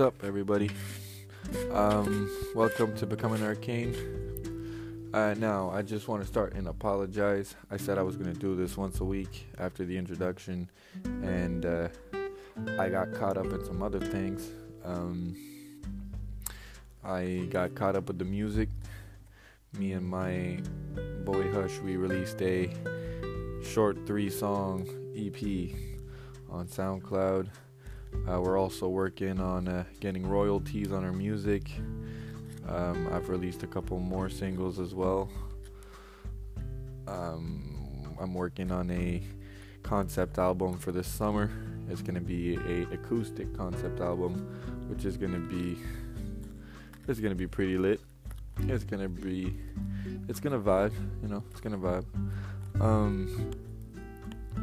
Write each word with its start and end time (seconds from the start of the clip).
What's 0.00 0.16
up, 0.16 0.24
everybody? 0.24 0.70
Um, 1.70 2.30
welcome 2.54 2.96
to 2.96 3.06
Becoming 3.06 3.42
Arcane. 3.42 3.94
Uh, 5.12 5.34
now, 5.36 5.68
I 5.68 5.82
just 5.82 6.08
want 6.08 6.22
to 6.22 6.26
start 6.26 6.54
and 6.54 6.68
apologize. 6.68 7.54
I 7.70 7.76
said 7.76 7.98
I 7.98 8.02
was 8.02 8.16
going 8.16 8.32
to 8.32 8.40
do 8.40 8.56
this 8.56 8.78
once 8.78 9.00
a 9.00 9.04
week 9.04 9.46
after 9.58 9.84
the 9.84 9.98
introduction, 9.98 10.70
and 11.04 11.66
uh, 11.66 11.88
I 12.78 12.88
got 12.88 13.12
caught 13.12 13.36
up 13.36 13.52
in 13.52 13.62
some 13.62 13.82
other 13.82 14.00
things. 14.00 14.48
Um, 14.86 15.36
I 17.04 17.46
got 17.50 17.74
caught 17.74 17.94
up 17.94 18.08
with 18.08 18.18
the 18.18 18.24
music. 18.24 18.70
Me 19.78 19.92
and 19.92 20.08
my 20.08 20.60
boy 21.26 21.52
Hush, 21.52 21.78
we 21.80 21.98
released 21.98 22.40
a 22.40 22.70
short 23.62 24.06
three 24.06 24.30
song 24.30 24.88
EP 25.14 25.76
on 26.48 26.68
SoundCloud. 26.68 27.48
Uh, 28.28 28.40
we're 28.40 28.58
also 28.58 28.88
working 28.88 29.40
on 29.40 29.68
uh, 29.68 29.84
getting 30.00 30.26
royalties 30.26 30.92
on 30.92 31.04
our 31.04 31.12
music. 31.12 31.70
Um, 32.68 33.08
I've 33.12 33.28
released 33.28 33.62
a 33.62 33.66
couple 33.66 33.98
more 33.98 34.28
singles 34.28 34.78
as 34.78 34.94
well. 34.94 35.28
Um, 37.08 38.16
I'm 38.20 38.34
working 38.34 38.70
on 38.70 38.90
a 38.90 39.22
concept 39.82 40.38
album 40.38 40.78
for 40.78 40.92
this 40.92 41.08
summer. 41.08 41.50
It's 41.88 42.02
gonna 42.02 42.20
be 42.20 42.56
a 42.56 42.82
acoustic 42.92 43.56
concept 43.56 44.00
album, 44.00 44.46
which 44.88 45.04
is 45.04 45.16
gonna 45.16 45.38
be 45.38 45.78
it's 47.08 47.18
gonna 47.18 47.34
be 47.34 47.46
pretty 47.46 47.78
lit. 47.78 48.00
It's 48.68 48.84
gonna 48.84 49.08
be 49.08 49.56
it's 50.28 50.38
gonna 50.38 50.60
vibe, 50.60 50.92
you 51.22 51.28
know. 51.28 51.42
It's 51.50 51.60
gonna 51.60 51.78
vibe. 51.78 52.04
Um, 52.80 53.50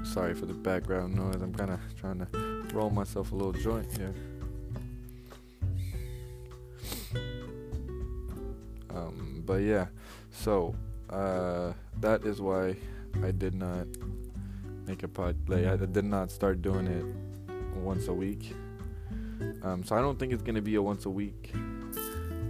sorry 0.03 0.33
for 0.33 0.45
the 0.45 0.53
background 0.53 1.15
noise. 1.15 1.41
I'm 1.41 1.53
kind 1.53 1.71
of 1.71 1.79
trying 1.99 2.19
to 2.19 2.56
roll 2.77 2.89
myself 2.91 3.31
a 3.31 3.35
little 3.35 3.53
joint 3.53 3.87
here. 3.97 4.13
Um, 8.91 9.41
but 9.45 9.61
yeah, 9.63 9.87
so 10.29 10.75
uh, 11.09 11.73
that 11.99 12.23
is 12.23 12.39
why 12.39 12.75
I 13.23 13.31
did 13.31 13.55
not 13.55 13.87
make 14.85 15.01
a 15.01 15.07
pod. 15.07 15.35
Like 15.49 15.65
I 15.65 15.75
did 15.75 16.05
not 16.05 16.29
start 16.29 16.61
doing 16.61 16.85
it 16.85 17.05
once 17.77 18.07
a 18.09 18.13
week. 18.13 18.53
Um, 19.63 19.83
so 19.83 19.95
I 19.95 20.01
don't 20.01 20.19
think 20.19 20.31
it's 20.31 20.43
gonna 20.43 20.61
be 20.61 20.75
a 20.75 20.81
once 20.81 21.07
a 21.07 21.09
week 21.09 21.51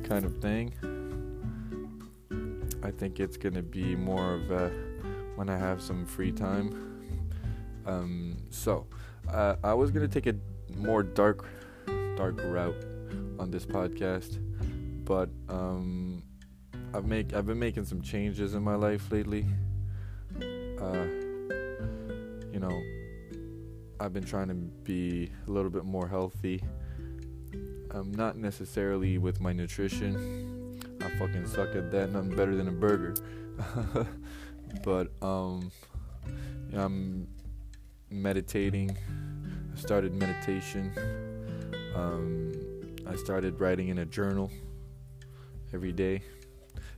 kind 0.03 0.25
of 0.25 0.39
thing. 0.41 0.73
I 2.83 2.91
think 2.91 3.21
it's 3.21 3.37
gonna 3.37 3.63
be 3.63 3.95
more 3.95 4.33
of 4.33 4.51
a 4.51 4.71
when 5.35 5.49
I 5.49 5.57
have 5.57 5.81
some 5.81 6.05
free 6.05 6.33
time. 6.33 6.67
Um, 7.85 8.35
so 8.49 8.87
uh, 9.31 9.55
I 9.63 9.73
was 9.73 9.91
gonna 9.91 10.07
take 10.07 10.27
a 10.27 10.35
more 10.75 11.03
dark, 11.03 11.45
dark 12.15 12.41
route 12.43 12.85
on 13.39 13.51
this 13.51 13.65
podcast, 13.65 14.39
but 15.05 15.29
um, 15.49 16.23
I've 16.93 17.05
make 17.05 17.33
I've 17.33 17.45
been 17.45 17.59
making 17.59 17.85
some 17.85 18.01
changes 18.01 18.53
in 18.53 18.63
my 18.63 18.75
life 18.75 19.11
lately. 19.11 19.45
Uh, 20.41 21.05
you 22.51 22.59
know, 22.59 22.81
I've 23.99 24.13
been 24.13 24.25
trying 24.25 24.47
to 24.47 24.53
be 24.53 25.31
a 25.47 25.51
little 25.51 25.69
bit 25.69 25.85
more 25.85 26.07
healthy. 26.07 26.63
Um, 27.91 28.11
not 28.11 28.37
necessarily 28.37 29.17
with 29.17 29.39
my 29.39 29.53
nutrition. 29.53 30.79
I 31.01 31.09
fucking 31.17 31.47
suck 31.47 31.75
at 31.75 31.91
that. 31.91 32.11
Nothing 32.11 32.35
better 32.35 32.55
than 32.55 32.67
a 32.67 32.71
burger. 32.71 33.15
but 34.83 35.11
um, 35.21 35.71
I'm 36.73 37.27
meditating. 38.09 38.97
I 39.73 39.79
started 39.79 40.13
meditation. 40.13 40.91
Um, 41.95 42.53
I 43.07 43.15
started 43.15 43.59
writing 43.59 43.89
in 43.89 43.99
a 43.99 44.05
journal 44.05 44.51
every 45.73 45.91
day, 45.91 46.21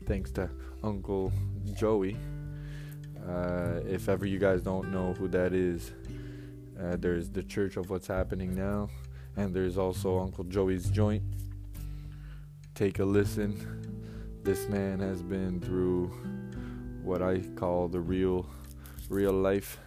thanks 0.05 0.31
to 0.31 0.49
Uncle 0.83 1.31
Joey. 1.73 2.17
Uh, 3.27 3.79
if 3.87 4.09
ever 4.09 4.25
you 4.25 4.39
guys 4.39 4.61
don't 4.61 4.91
know 4.91 5.13
who 5.13 5.27
that 5.27 5.53
is, 5.53 5.91
uh, 6.81 6.95
there's 6.97 7.29
the 7.29 7.43
Church 7.43 7.77
of 7.77 7.89
What's 7.89 8.07
Happening 8.07 8.55
Now, 8.55 8.89
and 9.35 9.53
there's 9.53 9.77
also 9.77 10.19
Uncle 10.19 10.45
Joey's 10.45 10.89
Joint. 10.89 11.23
Take 12.75 12.99
a 12.99 13.05
listen. 13.05 14.41
This 14.43 14.67
man 14.69 14.99
has 14.99 15.21
been 15.21 15.59
through 15.59 16.07
what 17.03 17.21
I 17.21 17.39
call 17.55 17.87
the 17.87 17.99
real, 17.99 18.45
real 19.09 19.33
life. 19.33 19.79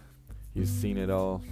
He's 0.54 0.70
seen 0.70 0.98
it 0.98 1.10
all. 1.10 1.42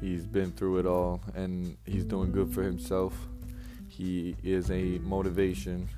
He's 0.00 0.26
been 0.26 0.52
through 0.52 0.78
it 0.78 0.86
all, 0.86 1.20
and 1.34 1.76
he's 1.84 2.04
doing 2.04 2.32
good 2.32 2.52
for 2.52 2.62
himself. 2.62 3.14
He 3.88 4.36
is 4.44 4.70
a 4.70 4.98
motivation 4.98 5.88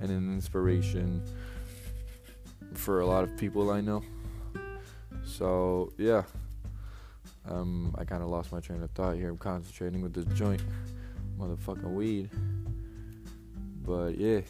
and 0.00 0.10
an 0.10 0.32
inspiration 0.32 1.22
for 2.74 3.00
a 3.00 3.06
lot 3.06 3.24
of 3.24 3.36
people 3.36 3.70
I 3.70 3.80
know. 3.80 4.02
So 5.24 5.92
yeah, 5.98 6.22
um, 7.48 7.94
I 7.98 8.04
kind 8.04 8.22
of 8.22 8.28
lost 8.28 8.52
my 8.52 8.60
train 8.60 8.82
of 8.82 8.90
thought 8.92 9.16
here. 9.16 9.28
I'm 9.30 9.38
concentrating 9.38 10.00
with 10.02 10.14
this 10.14 10.24
joint, 10.36 10.62
motherfucking 11.38 11.92
weed. 11.92 12.30
But 13.84 14.18
yeah, 14.18 14.40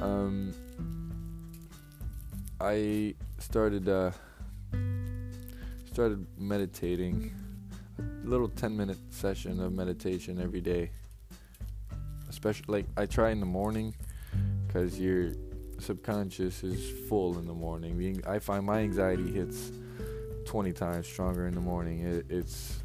um, 0.00 0.54
I 2.60 3.14
started 3.38 3.88
uh, 3.88 4.10
started 5.96 6.26
meditating. 6.36 7.32
A 7.98 8.28
little 8.28 8.50
10 8.50 8.76
minute 8.76 8.98
session 9.08 9.58
of 9.62 9.72
meditation 9.72 10.38
every 10.38 10.60
day. 10.60 10.90
Especially 12.28 12.66
like 12.68 12.84
I 12.98 13.06
try 13.06 13.30
in 13.30 13.40
the 13.40 13.46
morning 13.46 13.94
because 14.66 15.00
your 15.00 15.32
subconscious 15.78 16.62
is 16.62 17.08
full 17.08 17.38
in 17.38 17.46
the 17.46 17.54
morning. 17.54 18.22
I 18.26 18.40
find 18.40 18.66
my 18.66 18.80
anxiety 18.80 19.32
hits 19.32 19.72
20 20.44 20.70
times 20.74 21.06
stronger 21.06 21.46
in 21.46 21.54
the 21.54 21.62
morning. 21.62 22.00
It, 22.00 22.26
it's 22.28 22.78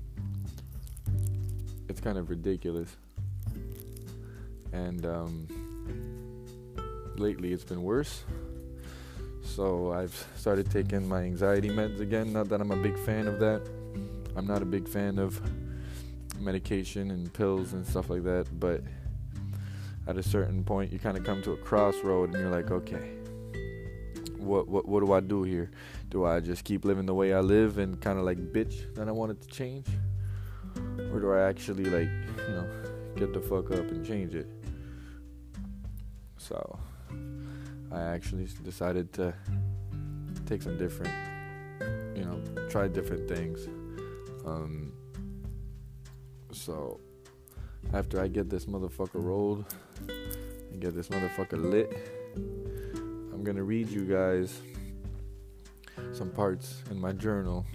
it's 1.89 1.99
kind 1.99 2.17
of 2.17 2.29
ridiculous. 2.29 2.95
And 4.71 5.05
um, 5.05 5.47
lately 7.17 7.51
it's 7.51 7.65
been 7.65 7.83
worse. 7.83 8.23
So 9.55 9.91
I've 9.91 10.27
started 10.37 10.71
taking 10.71 11.05
my 11.05 11.23
anxiety 11.23 11.69
meds 11.69 11.99
again. 11.99 12.31
Not 12.31 12.47
that 12.49 12.61
I'm 12.61 12.71
a 12.71 12.77
big 12.77 12.97
fan 12.99 13.27
of 13.27 13.37
that. 13.39 13.61
I'm 14.37 14.47
not 14.47 14.61
a 14.61 14.65
big 14.65 14.87
fan 14.87 15.19
of 15.19 15.41
medication 16.39 17.11
and 17.11 17.31
pills 17.33 17.73
and 17.73 17.85
stuff 17.85 18.09
like 18.09 18.23
that, 18.23 18.47
but 18.61 18.81
at 20.07 20.17
a 20.17 20.23
certain 20.23 20.63
point 20.63 20.93
you 20.93 20.99
kind 20.99 21.17
of 21.17 21.25
come 21.25 21.41
to 21.43 21.51
a 21.51 21.57
crossroad 21.57 22.29
and 22.29 22.39
you're 22.39 22.49
like, 22.49 22.71
okay, 22.71 23.11
what 24.37 24.69
what 24.69 24.87
what 24.87 25.03
do 25.03 25.11
I 25.11 25.19
do 25.19 25.43
here? 25.43 25.69
Do 26.09 26.25
I 26.25 26.39
just 26.39 26.63
keep 26.63 26.85
living 26.85 27.05
the 27.05 27.13
way 27.13 27.33
I 27.33 27.41
live 27.41 27.77
and 27.77 27.99
kind 27.99 28.17
of 28.17 28.23
like 28.23 28.37
bitch 28.53 28.95
that 28.95 29.09
I 29.09 29.11
wanted 29.11 29.41
to 29.41 29.47
change? 29.49 29.87
Or 31.11 31.19
do 31.19 31.33
I 31.33 31.41
actually 31.41 31.85
like, 31.85 32.09
you 32.47 32.53
know, 32.55 32.69
get 33.17 33.33
the 33.33 33.41
fuck 33.41 33.69
up 33.71 33.91
and 33.91 34.05
change 34.05 34.33
it? 34.33 34.47
So, 36.37 36.79
I 37.91 38.01
actually 38.01 38.47
decided 38.63 39.11
to 39.13 39.33
take 40.45 40.61
some 40.61 40.77
different, 40.77 41.13
you 42.15 42.23
know, 42.23 42.41
try 42.69 42.87
different 42.87 43.27
things. 43.27 43.67
Um, 44.45 44.93
so 46.51 46.99
after 47.93 48.21
I 48.21 48.27
get 48.27 48.49
this 48.49 48.65
motherfucker 48.65 49.23
rolled 49.23 49.65
and 50.07 50.79
get 50.79 50.95
this 50.95 51.09
motherfucker 51.09 51.61
lit, 51.61 51.91
I'm 52.35 53.43
gonna 53.43 53.63
read 53.63 53.89
you 53.89 54.05
guys 54.05 54.61
some 56.13 56.29
parts 56.29 56.81
in 56.89 56.99
my 56.99 57.11
journal 57.11 57.65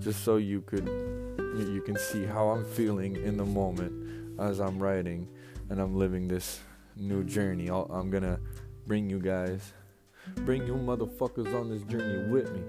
just 0.00 0.24
so 0.24 0.36
you 0.36 0.62
could 0.62 0.86
you 0.86 1.82
can 1.84 1.96
see 1.98 2.24
how 2.24 2.48
I'm 2.48 2.64
feeling 2.64 3.16
in 3.16 3.36
the 3.36 3.44
moment 3.44 4.40
as 4.40 4.60
I'm 4.60 4.78
writing 4.82 5.28
and 5.68 5.80
I'm 5.80 5.96
living 5.96 6.28
this 6.28 6.60
new 6.96 7.24
journey. 7.24 7.70
i 7.70 7.98
am 7.98 8.10
gonna 8.10 8.38
bring 8.86 9.08
you 9.08 9.18
guys, 9.18 9.72
bring 10.36 10.66
you 10.66 10.74
motherfuckers 10.74 11.54
on 11.58 11.70
this 11.70 11.82
journey 11.82 12.30
with 12.30 12.52
me. 12.52 12.62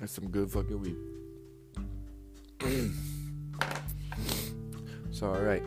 That's 0.00 0.12
some 0.12 0.28
good 0.28 0.50
fucking 0.50 0.80
weed. 0.80 0.96
so, 5.10 5.26
alright. 5.26 5.62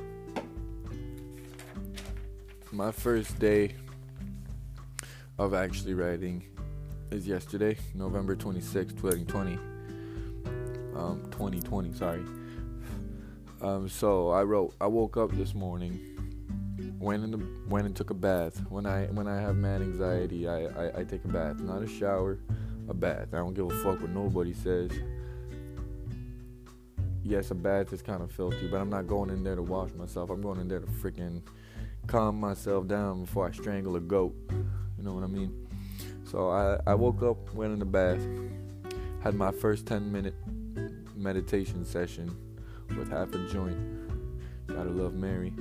My 2.71 2.91
first 2.91 3.37
day 3.37 3.75
of 5.43 5.53
actually 5.53 5.93
writing 5.93 6.41
is 7.11 7.27
yesterday, 7.27 7.77
November 7.93 8.33
26, 8.33 8.93
2020. 8.93 9.55
Um, 10.95 11.21
2020, 11.31 11.93
sorry. 11.93 12.23
Um, 13.61 13.89
so 13.89 14.29
I 14.29 14.43
wrote, 14.43 14.73
I 14.79 14.87
woke 14.87 15.17
up 15.17 15.31
this 15.31 15.53
morning, 15.53 15.99
went 16.97 17.25
in 17.25 17.31
the 17.31 17.45
went 17.67 17.85
and 17.85 17.95
took 17.95 18.09
a 18.09 18.13
bath. 18.13 18.57
When 18.69 18.85
I 18.85 19.05
when 19.07 19.27
I 19.27 19.41
have 19.41 19.57
mad 19.57 19.81
anxiety, 19.81 20.47
I, 20.47 20.65
I, 20.67 20.99
I 20.99 21.03
take 21.03 21.25
a 21.25 21.27
bath, 21.27 21.59
not 21.59 21.81
a 21.81 21.87
shower, 21.87 22.39
a 22.87 22.93
bath. 22.93 23.33
I 23.33 23.37
don't 23.37 23.53
give 23.53 23.65
a 23.65 23.83
fuck 23.83 23.99
what 24.01 24.11
nobody 24.11 24.53
says. 24.53 24.91
Yes, 27.21 27.51
a 27.51 27.55
bath 27.55 27.91
is 27.91 28.01
kind 28.01 28.21
of 28.21 28.31
filthy, 28.31 28.67
but 28.67 28.79
I'm 28.79 28.89
not 28.89 29.07
going 29.07 29.29
in 29.29 29.43
there 29.43 29.55
to 29.55 29.61
wash 29.61 29.91
myself. 29.93 30.29
I'm 30.29 30.41
going 30.41 30.59
in 30.59 30.69
there 30.69 30.79
to 30.79 30.87
freaking 30.87 31.41
calm 32.07 32.39
myself 32.39 32.87
down 32.87 33.21
before 33.25 33.47
I 33.47 33.51
strangle 33.51 33.95
a 33.95 33.99
goat. 33.99 34.35
You 35.03 35.09
know 35.09 35.15
what 35.15 35.25
I 35.25 35.27
mean? 35.27 35.67
So 36.23 36.49
I, 36.49 36.79
I 36.87 36.95
woke 36.95 37.23
up, 37.23 37.53
went 37.53 37.73
in 37.73 37.79
the 37.79 37.83
bath, 37.83 38.25
had 39.21 39.35
my 39.35 39.51
first 39.51 39.85
10 39.85 40.09
minute 40.09 40.33
meditation 41.13 41.83
session 41.83 42.33
with 42.97 43.11
half 43.11 43.33
a 43.33 43.45
joint. 43.49 43.77
Gotta 44.67 44.89
love 44.89 45.13
Mary. 45.13 45.51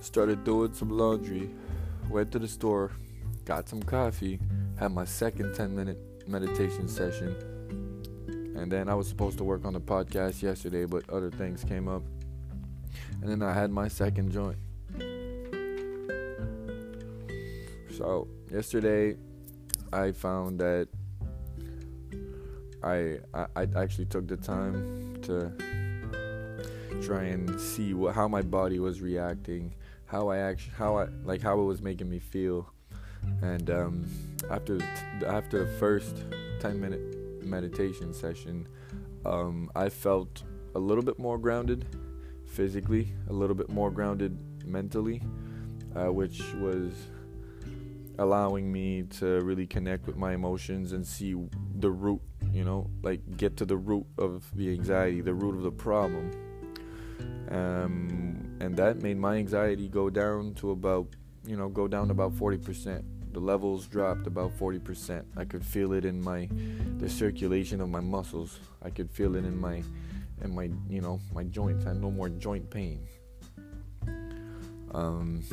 Started 0.00 0.44
doing 0.44 0.72
some 0.72 0.88
laundry, 0.88 1.50
went 2.08 2.32
to 2.32 2.38
the 2.38 2.48
store, 2.48 2.92
got 3.44 3.68
some 3.68 3.82
coffee, 3.82 4.40
had 4.78 4.92
my 4.92 5.04
second 5.04 5.54
10 5.54 5.76
minute 5.76 5.98
meditation 6.26 6.88
session. 6.88 7.36
And 8.56 8.72
then 8.72 8.88
I 8.88 8.94
was 8.94 9.08
supposed 9.08 9.36
to 9.36 9.44
work 9.44 9.66
on 9.66 9.74
the 9.74 9.80
podcast 9.80 10.40
yesterday, 10.40 10.86
but 10.86 11.06
other 11.10 11.30
things 11.30 11.64
came 11.64 11.86
up. 11.86 12.02
And 13.20 13.30
then 13.30 13.42
I 13.42 13.52
had 13.52 13.70
my 13.70 13.88
second 13.88 14.32
joint. 14.32 14.56
So, 17.96 18.28
yesterday 18.52 19.16
I 19.90 20.12
found 20.12 20.58
that 20.58 20.88
I, 22.82 23.20
I 23.32 23.46
I 23.56 23.66
actually 23.74 24.04
took 24.04 24.26
the 24.28 24.36
time 24.36 25.16
to 25.22 25.50
try 27.00 27.22
and 27.24 27.58
see 27.58 27.94
what 27.94 28.14
how 28.14 28.28
my 28.28 28.42
body 28.42 28.80
was 28.80 29.00
reacting, 29.00 29.74
how 30.04 30.28
I 30.28 30.38
actually 30.38 30.74
how 30.76 30.98
I 30.98 31.06
like 31.24 31.40
how 31.40 31.58
it 31.58 31.64
was 31.64 31.80
making 31.80 32.10
me 32.10 32.18
feel, 32.18 32.70
and 33.40 33.70
um, 33.70 34.04
after 34.50 34.78
after 35.26 35.64
the 35.64 35.72
first 35.78 36.22
ten 36.60 36.78
minute 36.78 37.00
meditation 37.42 38.12
session, 38.12 38.68
um, 39.24 39.70
I 39.74 39.88
felt 39.88 40.42
a 40.74 40.78
little 40.78 41.02
bit 41.02 41.18
more 41.18 41.38
grounded 41.38 41.86
physically, 42.44 43.14
a 43.30 43.32
little 43.32 43.56
bit 43.56 43.70
more 43.70 43.90
grounded 43.90 44.36
mentally, 44.66 45.22
uh, 45.94 46.12
which 46.12 46.42
was 46.60 46.92
allowing 48.18 48.72
me 48.72 49.02
to 49.02 49.40
really 49.40 49.66
connect 49.66 50.06
with 50.06 50.16
my 50.16 50.32
emotions 50.32 50.92
and 50.92 51.06
see 51.06 51.34
the 51.78 51.90
root, 51.90 52.20
you 52.52 52.64
know, 52.64 52.90
like 53.02 53.36
get 53.36 53.56
to 53.58 53.64
the 53.64 53.76
root 53.76 54.06
of 54.18 54.44
the 54.54 54.70
anxiety, 54.70 55.20
the 55.20 55.34
root 55.34 55.56
of 55.56 55.62
the 55.62 55.70
problem. 55.70 56.30
Um, 57.50 58.56
and 58.60 58.76
that 58.76 59.02
made 59.02 59.18
my 59.18 59.36
anxiety 59.36 59.88
go 59.88 60.10
down 60.10 60.54
to 60.54 60.70
about, 60.70 61.08
you 61.46 61.56
know, 61.56 61.68
go 61.68 61.86
down 61.86 62.10
about 62.10 62.32
40%. 62.32 63.04
The 63.32 63.40
levels 63.40 63.86
dropped 63.86 64.26
about 64.26 64.56
40%. 64.58 65.24
I 65.36 65.44
could 65.44 65.64
feel 65.64 65.92
it 65.92 66.04
in 66.04 66.20
my, 66.20 66.48
the 66.98 67.08
circulation 67.08 67.80
of 67.80 67.90
my 67.90 68.00
muscles. 68.00 68.58
I 68.82 68.90
could 68.90 69.10
feel 69.10 69.36
it 69.36 69.44
in 69.44 69.60
my, 69.60 69.82
in 70.42 70.54
my, 70.54 70.70
you 70.88 71.02
know, 71.02 71.20
my 71.34 71.44
joints. 71.44 71.84
I 71.84 71.90
had 71.90 72.00
no 72.00 72.10
more 72.10 72.30
joint 72.30 72.70
pain. 72.70 73.06
Um, 74.92 75.44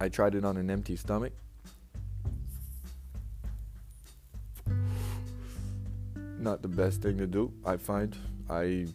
I 0.00 0.08
tried 0.08 0.34
it 0.34 0.46
on 0.46 0.56
an 0.56 0.70
empty 0.70 0.96
stomach 0.96 1.34
not 6.40 6.62
the 6.62 6.68
best 6.68 7.02
thing 7.02 7.18
to 7.18 7.26
do. 7.26 7.52
I 7.64 7.76
find 7.76 8.16
I 8.48 8.86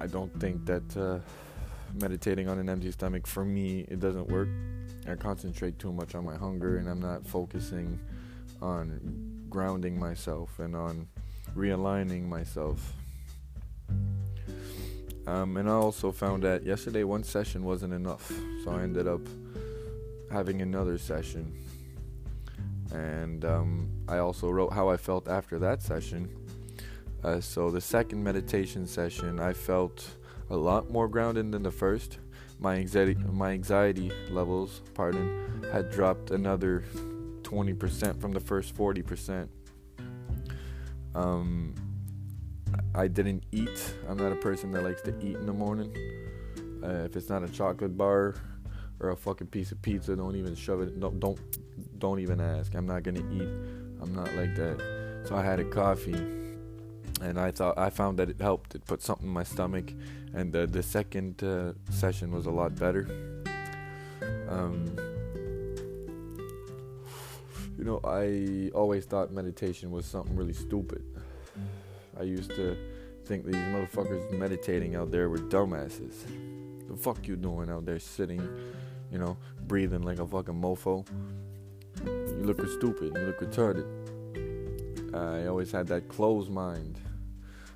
I 0.00 0.06
don't 0.06 0.32
think 0.40 0.66
that 0.66 0.96
uh, 0.96 1.18
meditating 2.00 2.48
on 2.48 2.58
an 2.58 2.68
empty 2.68 2.90
stomach 2.90 3.26
for 3.26 3.44
me 3.44 3.86
it 3.88 4.00
doesn't 4.00 4.28
work. 4.28 4.48
I 5.08 5.14
concentrate 5.14 5.78
too 5.78 5.92
much 5.92 6.14
on 6.14 6.24
my 6.24 6.36
hunger 6.36 6.78
and 6.78 6.88
I'm 6.88 7.00
not 7.00 7.26
focusing 7.26 7.98
on 8.60 9.46
grounding 9.48 9.98
myself 9.98 10.58
and 10.58 10.74
on 10.76 11.08
realigning 11.56 12.28
myself. 12.28 12.94
Um, 15.26 15.56
and 15.56 15.68
I 15.68 15.72
also 15.72 16.10
found 16.10 16.42
that 16.42 16.64
yesterday 16.64 17.04
one 17.04 17.22
session 17.22 17.62
wasn't 17.62 17.92
enough, 17.92 18.32
so 18.64 18.72
I 18.72 18.82
ended 18.82 19.06
up 19.06 19.20
having 20.32 20.62
another 20.62 20.98
session 20.98 21.52
and 22.92 23.44
um, 23.44 23.90
I 24.08 24.18
also 24.18 24.50
wrote 24.50 24.72
how 24.72 24.88
I 24.88 24.96
felt 24.96 25.28
after 25.28 25.58
that 25.58 25.82
session. 25.82 26.28
Uh, 27.24 27.40
so 27.40 27.70
the 27.70 27.80
second 27.80 28.22
meditation 28.22 28.86
session, 28.86 29.40
I 29.40 29.52
felt 29.52 30.06
a 30.50 30.56
lot 30.56 30.90
more 30.90 31.08
grounded 31.08 31.52
than 31.52 31.62
the 31.62 31.70
first. 31.70 32.18
My 32.58 32.76
anxiety, 32.76 33.14
my 33.14 33.52
anxiety 33.52 34.12
levels, 34.30 34.82
pardon, 34.94 35.64
had 35.72 35.90
dropped 35.90 36.30
another 36.30 36.84
20% 37.42 38.20
from 38.20 38.32
the 38.32 38.40
first 38.40 38.74
40%. 38.76 39.48
Um, 41.14 41.74
I 42.94 43.08
didn't 43.08 43.44
eat. 43.52 43.94
I'm 44.08 44.16
not 44.16 44.32
a 44.32 44.36
person 44.36 44.70
that 44.72 44.82
likes 44.82 45.02
to 45.02 45.14
eat 45.20 45.36
in 45.36 45.46
the 45.46 45.52
morning. 45.52 45.94
Uh, 46.82 47.04
if 47.04 47.16
it's 47.16 47.28
not 47.28 47.42
a 47.42 47.48
chocolate 47.48 47.96
bar 47.96 48.34
or 49.00 49.10
a 49.10 49.16
fucking 49.16 49.48
piece 49.48 49.72
of 49.72 49.80
pizza, 49.82 50.16
don't 50.16 50.36
even 50.36 50.54
shove 50.54 50.80
it. 50.80 50.98
Don't 50.98 51.20
don't 51.20 51.38
don't 52.02 52.18
even 52.18 52.40
ask. 52.40 52.74
I'm 52.74 52.84
not 52.84 53.04
gonna 53.04 53.24
eat. 53.32 53.52
I'm 54.02 54.12
not 54.12 54.34
like 54.34 54.56
that. 54.56 54.76
So 55.24 55.36
I 55.36 55.42
had 55.44 55.60
a 55.60 55.64
coffee, 55.64 56.20
and 57.22 57.38
I 57.38 57.52
thought 57.52 57.78
I 57.78 57.90
found 57.90 58.18
that 58.18 58.28
it 58.28 58.40
helped. 58.40 58.74
It 58.74 58.84
put 58.84 59.00
something 59.00 59.28
in 59.28 59.32
my 59.32 59.44
stomach, 59.44 59.92
and 60.34 60.52
the 60.52 60.82
second 60.82 61.44
uh, 61.44 61.74
session 61.90 62.32
was 62.32 62.46
a 62.46 62.50
lot 62.50 62.74
better. 62.74 63.06
Um, 64.48 64.96
you 67.78 67.84
know, 67.84 68.00
I 68.02 68.72
always 68.74 69.04
thought 69.04 69.30
meditation 69.30 69.92
was 69.92 70.04
something 70.04 70.34
really 70.34 70.54
stupid. 70.54 71.04
I 72.18 72.24
used 72.24 72.50
to 72.56 72.76
think 73.26 73.46
these 73.46 73.54
motherfuckers 73.54 74.28
meditating 74.32 74.96
out 74.96 75.12
there 75.12 75.28
were 75.28 75.38
dumbasses. 75.38 76.16
The 76.88 76.96
fuck 76.96 77.28
you 77.28 77.36
doing 77.36 77.70
out 77.70 77.86
there 77.86 78.00
sitting, 78.00 78.42
you 79.12 79.18
know, 79.18 79.36
breathing 79.68 80.02
like 80.02 80.18
a 80.18 80.26
fucking 80.26 80.60
mofo? 80.60 81.06
You 82.38 82.44
look 82.44 82.66
stupid. 82.68 83.16
You 83.16 83.26
look 83.26 83.40
retarded. 83.40 83.86
I 85.14 85.46
always 85.46 85.70
had 85.70 85.86
that 85.88 86.08
closed 86.08 86.50
mind. 86.50 86.98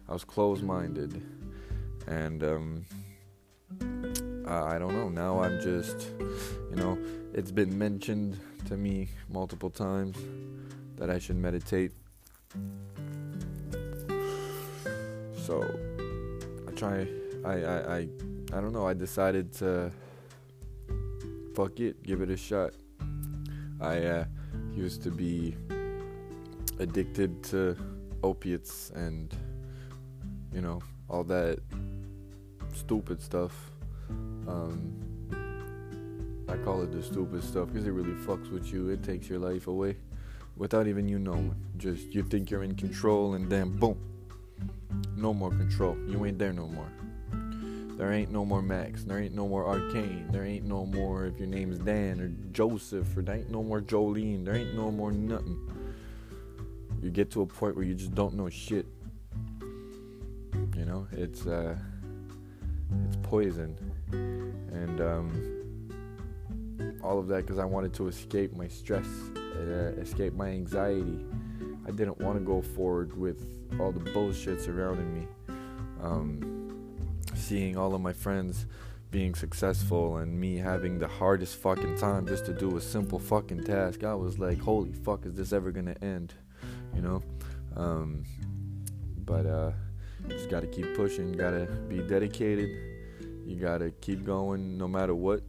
I 0.09 0.13
was 0.13 0.25
closed 0.25 0.63
minded. 0.63 1.23
And, 2.07 2.43
um, 2.43 2.85
I 4.47 4.79
don't 4.79 4.95
know. 4.95 5.09
Now 5.09 5.41
I'm 5.43 5.61
just, 5.61 6.09
you 6.71 6.77
know, 6.77 6.97
it's 7.35 7.51
been 7.51 7.77
mentioned 7.77 8.39
to 8.67 8.77
me 8.77 9.09
multiple 9.29 9.71
times 9.71 10.17
that 10.97 11.11
I 11.11 11.19
should 11.19 11.37
meditate. 11.37 11.93
So 15.35 15.63
I 16.67 16.71
try. 16.73 17.07
I 17.45 17.53
I 17.53 17.97
I, 17.97 18.09
I 18.53 18.61
don't 18.61 18.73
know. 18.73 18.87
I 18.87 18.95
decided 18.95 19.53
to 19.55 19.91
fuck 21.55 21.79
it, 21.81 22.03
give 22.03 22.21
it 22.21 22.31
a 22.31 22.37
shot. 22.37 22.75
I 23.81 23.99
uh, 24.05 24.25
used 24.77 25.03
to 25.03 25.11
be 25.11 25.57
addicted 26.79 27.43
to 27.43 27.77
opiates 28.23 28.91
and 28.91 29.35
you 30.53 30.61
know 30.61 30.81
all 31.09 31.25
that 31.25 31.59
stupid 32.75 33.21
stuff. 33.23 33.71
Um, 34.47 35.03
I 36.49 36.57
call 36.59 36.83
it 36.83 36.93
the 36.93 37.03
stupid 37.03 37.43
stuff 37.43 37.69
because 37.69 37.87
it 37.87 37.91
really 37.91 38.13
fucks 38.25 38.51
with 38.53 38.73
you. 38.73 38.91
It 38.91 39.03
takes 39.03 39.29
your 39.29 39.39
life 39.39 39.67
away 39.67 39.97
without 40.57 40.87
even 40.87 41.09
you 41.09 41.19
knowing. 41.19 41.55
Just 41.77 42.15
you 42.15 42.23
think 42.23 42.51
you're 42.51 42.63
in 42.63 42.75
control 42.75 43.35
and 43.35 43.51
then 43.51 43.77
boom, 43.77 43.99
no 45.17 45.35
more 45.35 45.51
control. 45.51 45.97
You 46.07 46.25
ain't 46.27 46.39
there 46.39 46.53
no 46.53 46.69
more. 46.69 46.91
There 47.97 48.13
ain't 48.13 48.31
no 48.31 48.45
more 48.45 48.61
Max. 48.61 49.05
There 49.05 49.19
ain't 49.19 49.35
no 49.35 49.49
more 49.49 49.67
Arcane. 49.67 50.29
There 50.31 50.45
ain't 50.45 50.67
no 50.67 50.85
more 50.85 51.27
if 51.27 51.39
your 51.39 51.49
name's 51.49 51.79
Dan 51.79 52.21
or 52.21 52.29
Joseph 52.53 53.17
or 53.17 53.23
there 53.23 53.37
ain't 53.37 53.51
no 53.51 53.63
more 53.63 53.81
Jolene. 53.81 54.45
There 54.45 54.55
ain't 54.55 54.75
no 54.75 54.91
more 54.91 55.11
nothing. 55.11 55.59
You 57.03 57.11
get 57.11 57.31
to 57.33 57.43
a 57.43 57.47
point 57.47 57.75
where 57.75 57.85
you 57.85 57.95
just 57.95 58.15
don't 58.15 58.35
know 58.35 58.51
shit. 58.51 58.87
You 60.77 60.85
know, 60.85 61.07
it's 61.13 61.47
uh 61.47 61.77
it's 63.07 63.17
poison. 63.23 63.77
And 64.13 65.01
um 65.01 65.57
all 67.03 67.19
of 67.19 67.29
that 67.29 67.47
because 67.47 67.59
I 67.59 67.65
wanted 67.65 67.95
to 67.95 68.09
escape 68.09 68.55
my 68.55 68.69
stress, 68.69 69.07
uh, 69.37 69.93
escape 70.01 70.35
my 70.35 70.49
anxiety. 70.49 71.25
I 71.87 71.93
didn't 71.93 72.19
want 72.19 72.39
to 72.39 72.45
go 72.45 72.61
forward 72.61 73.17
with 73.17 73.43
all 73.81 73.93
the 73.93 74.01
bullshit 74.11 74.61
surrounding 74.61 75.15
me. 75.15 75.27
Um, 76.03 76.56
seeing 77.47 77.77
all 77.77 77.95
of 77.95 78.01
my 78.01 78.13
friends 78.13 78.67
being 79.13 79.33
successful 79.33 80.17
and 80.17 80.39
me 80.39 80.57
having 80.57 80.99
the 80.99 81.07
hardest 81.07 81.57
fucking 81.57 81.97
time 81.97 82.27
just 82.27 82.45
to 82.45 82.53
do 82.53 82.77
a 82.77 82.81
simple 82.81 83.21
fucking 83.21 83.63
task, 83.63 84.03
I 84.03 84.15
was 84.15 84.37
like, 84.37 84.59
holy 84.59 84.93
fuck, 84.93 85.25
is 85.25 85.35
this 85.35 85.53
ever 85.53 85.71
gonna 85.71 85.95
end? 86.03 86.35
You 86.93 87.03
know? 87.03 87.23
Um, 87.77 88.25
but 89.25 89.47
uh, 89.47 89.71
just 90.29 90.51
gotta 90.51 90.67
keep 90.67 90.97
pushing, 90.97 91.33
gotta 91.33 91.67
be 91.89 91.99
dedicated, 91.99 92.69
You 93.47 93.55
gotta 93.55 93.93
keep 93.93 94.25
going 94.25 94.77
no 94.77 94.89
matter 94.89 95.15
what. 95.15 95.43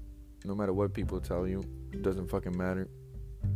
No 0.46 0.54
matter 0.54 0.74
what 0.74 0.94
people 0.94 1.20
tell 1.20 1.48
you. 1.48 1.64
It 1.92 2.04
doesn't 2.04 2.30
fucking 2.30 2.56
matter. 2.56 2.88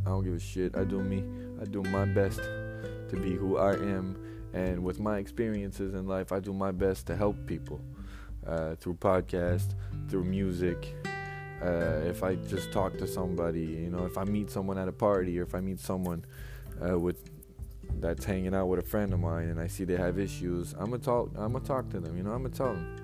I 0.04 0.10
don't 0.10 0.24
give 0.24 0.34
a 0.34 0.40
shit. 0.40 0.76
I 0.76 0.84
do 0.84 1.00
me. 1.00 1.24
I 1.62 1.66
do 1.66 1.84
my 1.84 2.06
best 2.06 2.40
to 2.40 3.16
be 3.22 3.36
who 3.36 3.58
I 3.58 3.74
am. 3.74 4.18
And 4.54 4.84
with 4.84 5.00
my 5.00 5.20
experiences 5.20 5.94
in 5.94 6.08
life, 6.08 6.32
I 6.32 6.40
do 6.40 6.54
my 6.54 6.72
best 6.72 7.06
to 7.08 7.16
help 7.16 7.36
people 7.46 7.82
uh, 8.46 8.76
through 8.76 8.96
podcast, 8.96 9.76
through 10.10 10.24
music. 10.24 10.96
Uh, 11.62 12.02
if 12.06 12.24
I 12.24 12.36
just 12.36 12.72
talk 12.72 12.98
to 12.98 13.08
somebody, 13.08 13.62
you 13.62 13.90
know, 13.90 14.06
if 14.06 14.18
I 14.18 14.24
meet 14.24 14.50
someone 14.50 14.78
at 14.78 14.88
a 14.88 14.92
party 14.92 15.40
or 15.40 15.44
if 15.44 15.54
I 15.54 15.60
meet 15.60 15.80
someone 15.80 16.26
uh, 16.84 16.98
with 16.98 17.30
that's 18.00 18.26
hanging 18.26 18.56
out 18.56 18.66
with 18.66 18.80
a 18.80 18.88
friend 18.88 19.14
of 19.14 19.20
mine 19.20 19.50
and 19.50 19.60
I 19.60 19.68
see 19.68 19.84
they 19.84 19.98
have 19.98 20.18
issues, 20.18 20.74
I'm 20.74 20.90
gonna 20.90 21.00
talk. 21.00 21.30
I'm 21.36 21.54
gonna 21.54 21.66
talk 21.66 21.90
to 21.92 22.00
them. 22.00 22.18
You 22.18 22.24
know, 22.24 22.32
I'm 22.32 22.44
gonna 22.44 22.56
tell 22.56 22.74
them. 22.74 22.98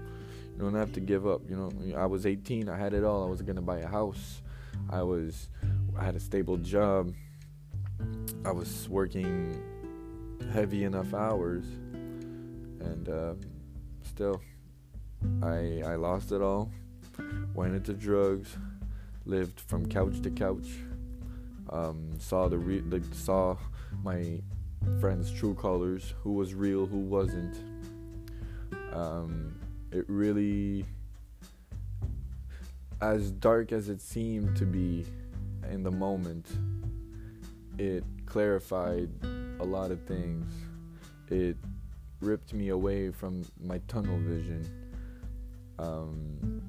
You 0.56 0.64
don't 0.64 0.74
have 0.74 0.92
to 0.94 1.00
give 1.00 1.28
up. 1.28 1.42
You 1.48 1.56
know, 1.56 1.96
I 1.96 2.08
was 2.08 2.26
18. 2.26 2.68
I 2.68 2.78
had 2.78 2.94
it 2.94 3.04
all. 3.04 3.24
I 3.24 3.30
was 3.30 3.44
gonna 3.44 3.62
buy 3.62 3.80
a 3.80 3.88
house. 3.88 4.42
I 4.90 5.04
was. 5.04 5.50
I 5.96 6.04
had 6.04 6.16
a 6.16 6.20
stable 6.20 6.58
job. 6.58 7.14
I 8.44 8.52
was 8.52 8.88
working 8.90 9.62
heavy 10.52 10.84
enough 10.84 11.14
hours, 11.14 11.66
and 12.80 13.10
uh, 13.10 13.34
still, 14.04 14.42
I 15.42 15.82
I 15.86 15.96
lost 15.96 16.32
it 16.32 16.42
all. 16.42 16.72
Went 17.54 17.76
into 17.76 17.94
drugs. 17.94 18.56
Lived 19.26 19.60
from 19.60 19.86
couch 19.88 20.22
to 20.22 20.30
couch. 20.30 20.68
Um, 21.70 22.18
saw 22.18 22.48
the, 22.48 22.58
re- 22.58 23.02
saw 23.12 23.58
my 24.04 24.42
friends' 25.02 25.32
true 25.32 25.54
colors, 25.54 26.14
who 26.22 26.34
was 26.34 26.54
real, 26.54 26.86
who 26.86 27.00
wasn't. 27.00 27.58
Um, 28.94 29.54
it 29.92 30.06
really, 30.08 30.86
as 33.02 33.32
dark 33.32 33.72
as 33.72 33.90
it 33.90 34.02
seemed 34.02 34.56
to 34.58 34.66
be 34.66 35.06
in 35.70 35.84
the 35.84 35.92
moment, 35.92 36.48
it 37.78 38.04
clarified 38.26 39.10
a 39.60 39.66
lot 39.66 39.92
of 39.92 40.02
things. 40.04 40.50
It 41.30 41.58
ripped 42.22 42.54
me 42.54 42.70
away 42.70 43.12
from 43.12 43.46
my 43.60 43.80
tunnel 43.88 44.18
vision. 44.20 44.66
Um, 45.80 46.62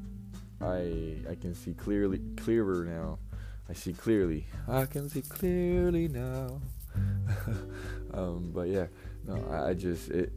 I 0.60 1.16
I 1.30 1.34
can 1.34 1.54
see 1.54 1.74
clearly 1.74 2.20
clearer 2.36 2.84
now. 2.84 3.18
I 3.68 3.74
see 3.74 3.92
clearly. 3.92 4.46
I 4.66 4.86
can 4.86 5.08
see 5.08 5.22
clearly 5.22 6.08
now. 6.08 6.60
um, 8.14 8.50
but 8.54 8.68
yeah, 8.68 8.86
no, 9.26 9.44
I, 9.50 9.70
I 9.70 9.74
just 9.74 10.10
it 10.10 10.32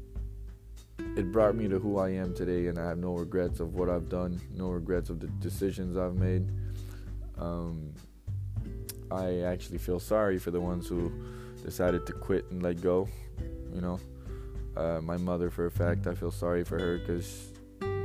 it 1.16 1.32
brought 1.32 1.56
me 1.56 1.68
to 1.68 1.80
who 1.80 1.98
I 1.98 2.10
am 2.10 2.34
today, 2.34 2.68
and 2.68 2.78
I 2.78 2.88
have 2.88 2.98
no 2.98 3.14
regrets 3.16 3.60
of 3.60 3.74
what 3.74 3.90
I've 3.90 4.10
done, 4.10 4.40
no 4.54 4.70
regrets 4.70 5.10
of 5.10 5.20
the 5.20 5.28
decisions 5.28 5.98
I've 5.98 6.16
made. 6.16 6.50
Um, 7.38 7.94
I 9.10 9.40
actually 9.40 9.80
feel 9.80 10.00
sorry 10.00 10.38
for 10.38 10.52
the 10.52 10.62
ones 10.62 10.88
who 10.88 11.12
decided 11.64 12.06
to 12.08 12.14
quit 12.14 12.50
and 12.52 12.62
let 12.62 12.82
go. 12.82 13.10
You 13.74 13.82
know, 13.82 14.00
uh, 14.78 15.02
my 15.02 15.18
mother, 15.18 15.50
for 15.50 15.66
a 15.66 15.72
fact, 15.72 16.08
I 16.08 16.14
feel 16.14 16.32
sorry 16.32 16.64
for 16.64 16.80
her 16.80 16.98
because 17.00 17.51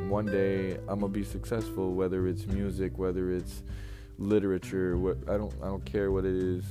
one 0.08 0.26
day 0.26 0.75
I'm 0.88 1.00
gonna 1.00 1.08
be 1.08 1.25
successful, 1.25 1.94
whether 1.94 2.26
it's 2.26 2.46
music, 2.46 2.96
whether 2.96 3.32
it's 3.32 3.62
literature. 4.18 4.96
What 4.96 5.18
I 5.28 5.36
don't, 5.36 5.52
I 5.62 5.66
don't 5.66 5.84
care 5.84 6.10
what 6.10 6.25
it 6.25 6.34
is. 6.34 6.64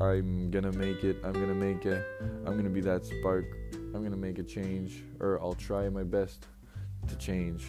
I'm 0.00 0.50
gonna 0.50 0.72
make 0.72 1.04
it. 1.04 1.16
I'm 1.24 1.32
gonna 1.32 1.54
make 1.54 1.86
it. 1.86 2.04
I'm 2.46 2.56
gonna 2.56 2.68
be 2.68 2.80
that 2.82 3.04
spark. 3.04 3.46
I'm 3.72 4.02
gonna 4.02 4.16
make 4.16 4.38
a 4.38 4.42
change, 4.42 5.02
or 5.20 5.40
I'll 5.40 5.54
try 5.54 5.88
my 5.88 6.02
best 6.02 6.46
to 7.06 7.16
change 7.16 7.66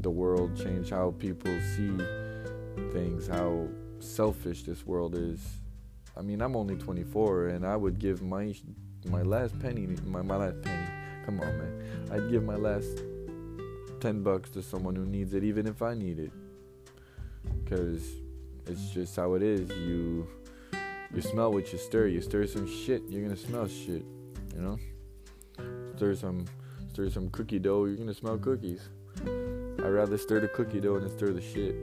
the 0.00 0.10
world, 0.10 0.56
change 0.56 0.90
how 0.90 1.14
people 1.18 1.52
see 1.76 1.96
things, 2.92 3.26
how 3.28 3.68
selfish 4.00 4.64
this 4.64 4.84
world 4.86 5.14
is. 5.14 5.40
I 6.16 6.22
mean, 6.22 6.42
I'm 6.42 6.56
only 6.56 6.76
24, 6.76 7.48
and 7.48 7.66
I 7.66 7.76
would 7.76 7.98
give 7.98 8.22
my 8.22 8.54
my 9.06 9.22
last 9.22 9.58
penny, 9.60 9.88
my 10.06 10.22
my 10.22 10.36
last 10.36 10.62
penny. 10.62 10.91
Come 11.24 11.40
on, 11.40 11.58
man. 11.58 12.08
I'd 12.10 12.30
give 12.30 12.44
my 12.44 12.56
last 12.56 13.02
10 14.00 14.22
bucks 14.22 14.50
to 14.50 14.62
someone 14.62 14.96
who 14.96 15.06
needs 15.06 15.34
it, 15.34 15.44
even 15.44 15.66
if 15.66 15.82
I 15.82 15.94
need 15.94 16.18
it, 16.18 16.32
because 17.62 18.04
it's 18.66 18.90
just 18.90 19.14
how 19.16 19.34
it 19.34 19.42
is. 19.42 19.68
You 19.70 20.26
you 21.14 21.20
smell 21.20 21.52
what 21.52 21.72
you 21.72 21.78
stir. 21.78 22.06
You 22.06 22.20
stir 22.20 22.46
some 22.46 22.66
shit, 22.66 23.02
you're 23.08 23.22
gonna 23.22 23.36
smell 23.36 23.68
shit. 23.68 24.04
You 24.54 24.60
know. 24.60 24.78
Stir 25.96 26.14
some 26.14 26.46
stir 26.90 27.10
some 27.10 27.30
cookie 27.30 27.58
dough, 27.58 27.84
you're 27.84 27.96
gonna 27.96 28.14
smell 28.14 28.38
cookies. 28.38 28.88
I'd 29.24 29.88
rather 29.88 30.18
stir 30.18 30.40
the 30.40 30.48
cookie 30.48 30.80
dough 30.80 30.98
than 30.98 31.10
stir 31.10 31.32
the 31.32 31.40
shit. 31.40 31.74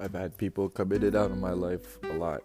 I've 0.00 0.14
had 0.14 0.36
people 0.38 0.72
and 0.74 1.14
out 1.14 1.30
of 1.30 1.36
my 1.36 1.52
life 1.52 1.98
a 2.04 2.14
lot, 2.14 2.42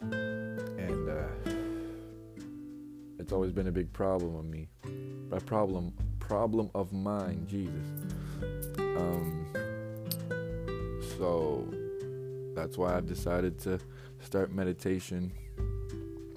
it's 3.25 3.33
always 3.33 3.51
been 3.51 3.65
a 3.65 3.71
big 3.71 3.91
problem 3.91 4.35
of 4.35 4.45
me. 4.45 4.67
A 5.31 5.39
problem, 5.39 5.91
problem 6.19 6.69
of 6.75 6.93
mine, 6.93 7.47
Jesus. 7.49 7.87
Um, 8.77 9.47
so 11.17 11.67
that's 12.53 12.77
why 12.77 12.95
I've 12.95 13.07
decided 13.07 13.57
to 13.61 13.79
start 14.19 14.53
meditation. 14.53 15.31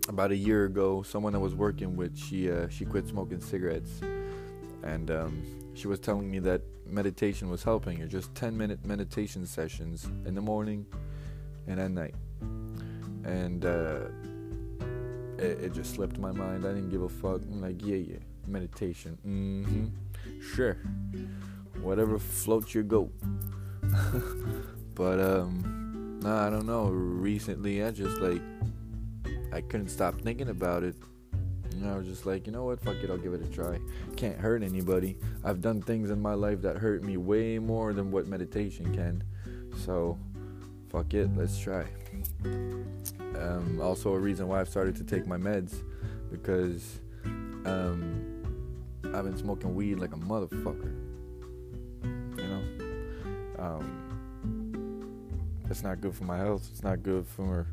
About 0.08 0.30
a 0.30 0.36
year 0.36 0.64
ago, 0.64 1.02
someone 1.02 1.34
I 1.34 1.38
was 1.38 1.54
working 1.54 1.94
with, 1.94 2.16
she 2.18 2.50
uh, 2.50 2.68
she 2.70 2.86
quit 2.86 3.06
smoking 3.06 3.42
cigarettes, 3.42 4.00
and 4.82 5.10
um, 5.10 5.42
she 5.74 5.88
was 5.88 6.00
telling 6.00 6.30
me 6.30 6.38
that 6.38 6.62
meditation 6.86 7.50
was 7.50 7.62
helping 7.62 7.98
her. 7.98 8.06
Just 8.06 8.34
10 8.34 8.56
minute 8.56 8.82
meditation 8.86 9.44
sessions 9.44 10.06
in 10.24 10.34
the 10.34 10.40
morning 10.40 10.86
and 11.66 11.78
at 11.78 11.90
night. 11.90 12.14
And 13.24 13.66
uh, 13.66 13.98
it, 15.38 15.64
it, 15.64 15.72
just 15.72 15.94
slipped 15.94 16.18
my 16.18 16.32
mind. 16.32 16.64
I 16.64 16.68
didn't 16.68 16.90
give 16.90 17.02
a 17.02 17.08
fuck. 17.08 17.42
I'm 17.42 17.60
like, 17.60 17.84
yeah, 17.84 17.96
yeah, 17.96 18.18
meditation. 18.46 19.18
Mm-hmm. 19.26 20.40
Sure. 20.54 20.76
Whatever 21.82 22.18
floats 22.18 22.74
your 22.74 22.84
goat. 22.84 23.12
but 24.94 25.20
um, 25.20 26.20
nah, 26.22 26.46
I 26.46 26.50
don't 26.50 26.66
know. 26.66 26.86
Recently, 26.86 27.84
I 27.84 27.90
just 27.90 28.18
like 28.18 28.42
I 29.52 29.60
couldn't 29.60 29.88
stop 29.88 30.20
thinking 30.20 30.48
about 30.48 30.82
it. 30.82 30.96
And 31.72 31.88
I 31.88 31.96
was 31.96 32.06
just 32.06 32.26
like, 32.26 32.46
you 32.46 32.52
know 32.52 32.64
what? 32.64 32.80
Fuck 32.80 32.96
it, 32.96 33.10
I'll 33.10 33.18
give 33.18 33.34
it 33.34 33.42
a 33.42 33.46
try. 33.46 33.78
Can't 34.16 34.36
hurt 34.36 34.62
anybody. 34.62 35.16
I've 35.44 35.60
done 35.60 35.80
things 35.80 36.10
in 36.10 36.20
my 36.20 36.34
life 36.34 36.60
that 36.62 36.76
hurt 36.76 37.04
me 37.04 37.16
way 37.16 37.58
more 37.58 37.92
than 37.92 38.10
what 38.10 38.26
meditation 38.26 38.92
can. 38.94 39.22
So, 39.84 40.18
fuck 40.90 41.14
it, 41.14 41.30
let's 41.36 41.58
try. 41.58 41.84
Um, 42.44 43.80
also, 43.80 44.14
a 44.14 44.18
reason 44.18 44.48
why 44.48 44.60
I've 44.60 44.68
started 44.68 44.96
to 44.96 45.04
take 45.04 45.26
my 45.26 45.36
meds 45.36 45.82
because 46.30 47.00
um, 47.64 48.42
I've 49.04 49.24
been 49.24 49.36
smoking 49.36 49.74
weed 49.74 49.96
like 49.96 50.12
a 50.12 50.18
motherfucker. 50.18 50.94
You 52.36 52.46
know, 52.46 52.62
um, 53.58 53.98
it's 55.70 55.82
not 55.82 56.00
good 56.00 56.14
for 56.14 56.24
my 56.24 56.36
health. 56.36 56.68
It's 56.70 56.82
not 56.82 57.02
good 57.02 57.26
for 57.26 57.66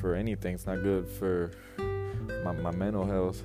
for 0.00 0.14
anything. 0.14 0.54
It's 0.54 0.66
not 0.66 0.82
good 0.82 1.08
for 1.08 1.50
my, 2.44 2.52
my 2.52 2.70
mental 2.70 3.06
health. 3.06 3.42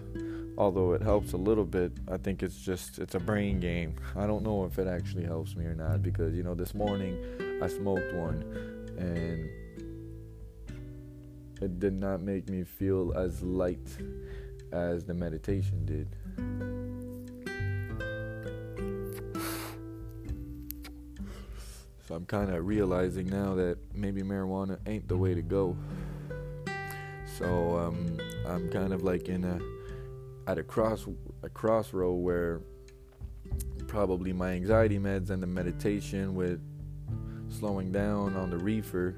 Although 0.58 0.94
it 0.94 1.02
helps 1.02 1.34
a 1.34 1.38
little 1.38 1.66
bit, 1.66 1.92
I 2.08 2.18
think 2.18 2.44
it's 2.44 2.60
just 2.60 3.00
it's 3.00 3.16
a 3.16 3.20
brain 3.20 3.60
game. 3.60 3.96
I 4.16 4.28
don't 4.28 4.44
know 4.44 4.66
if 4.66 4.78
it 4.78 4.88
actually 4.88 5.24
helps 5.24 5.56
me 5.56 5.66
or 5.66 5.74
not 5.74 6.04
because 6.04 6.36
you 6.36 6.44
know 6.44 6.54
this 6.54 6.74
morning 6.74 7.18
I 7.62 7.68
smoked 7.68 8.14
one 8.14 8.44
and 8.98 9.50
it 11.64 11.80
did 11.80 11.94
not 11.94 12.22
make 12.22 12.50
me 12.50 12.64
feel 12.64 13.14
as 13.16 13.42
light 13.42 13.98
as 14.72 15.06
the 15.06 15.14
meditation 15.14 15.86
did. 15.86 16.08
So 22.06 22.16
I'm 22.16 22.26
kind 22.26 22.54
of 22.54 22.66
realizing 22.68 23.28
now 23.28 23.56
that 23.56 23.78
maybe 23.94 24.24
marijuana 24.24 24.78
ain't 24.86 25.08
the 25.08 25.16
way 25.16 25.34
to 25.34 25.42
go. 25.42 25.78
So 27.38 27.78
um, 27.78 28.18
I'm 28.46 28.70
kind 28.70 28.92
of 28.92 29.04
like 29.04 29.30
in 29.30 29.46
a 29.46 29.60
at 30.50 30.58
a 30.58 30.64
cross 30.64 31.08
a 31.44 31.50
crossroad 31.50 32.20
where 32.20 32.62
probably 33.88 34.34
my 34.34 34.52
anxiety 34.52 35.00
meds 35.00 35.30
and 35.30 35.42
the 35.42 35.48
meditation 35.48 36.36
with 36.36 36.60
slowing 37.50 37.92
down 37.92 38.36
on 38.36 38.50
the 38.50 38.58
reefer 38.58 39.16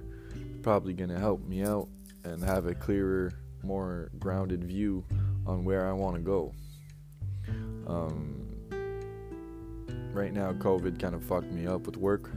probably 0.62 0.94
gonna 0.94 1.20
help 1.20 1.44
me 1.48 1.64
out 1.64 1.88
and 2.26 2.44
have 2.44 2.66
a 2.66 2.74
clearer, 2.74 3.32
more 3.64 4.10
grounded 4.20 4.64
view 4.64 5.06
on 5.46 5.64
where 5.64 5.88
I 5.88 5.94
want 5.94 6.16
to 6.16 6.22
go. 6.22 6.54
Um, 7.88 8.48
right 10.12 10.34
now, 10.34 10.52
COVID 10.54 11.00
kind 11.00 11.16
of 11.16 11.24
fucked 11.24 11.52
me 11.52 11.68
up 11.68 11.86
with 11.86 11.98
work. 11.98 12.32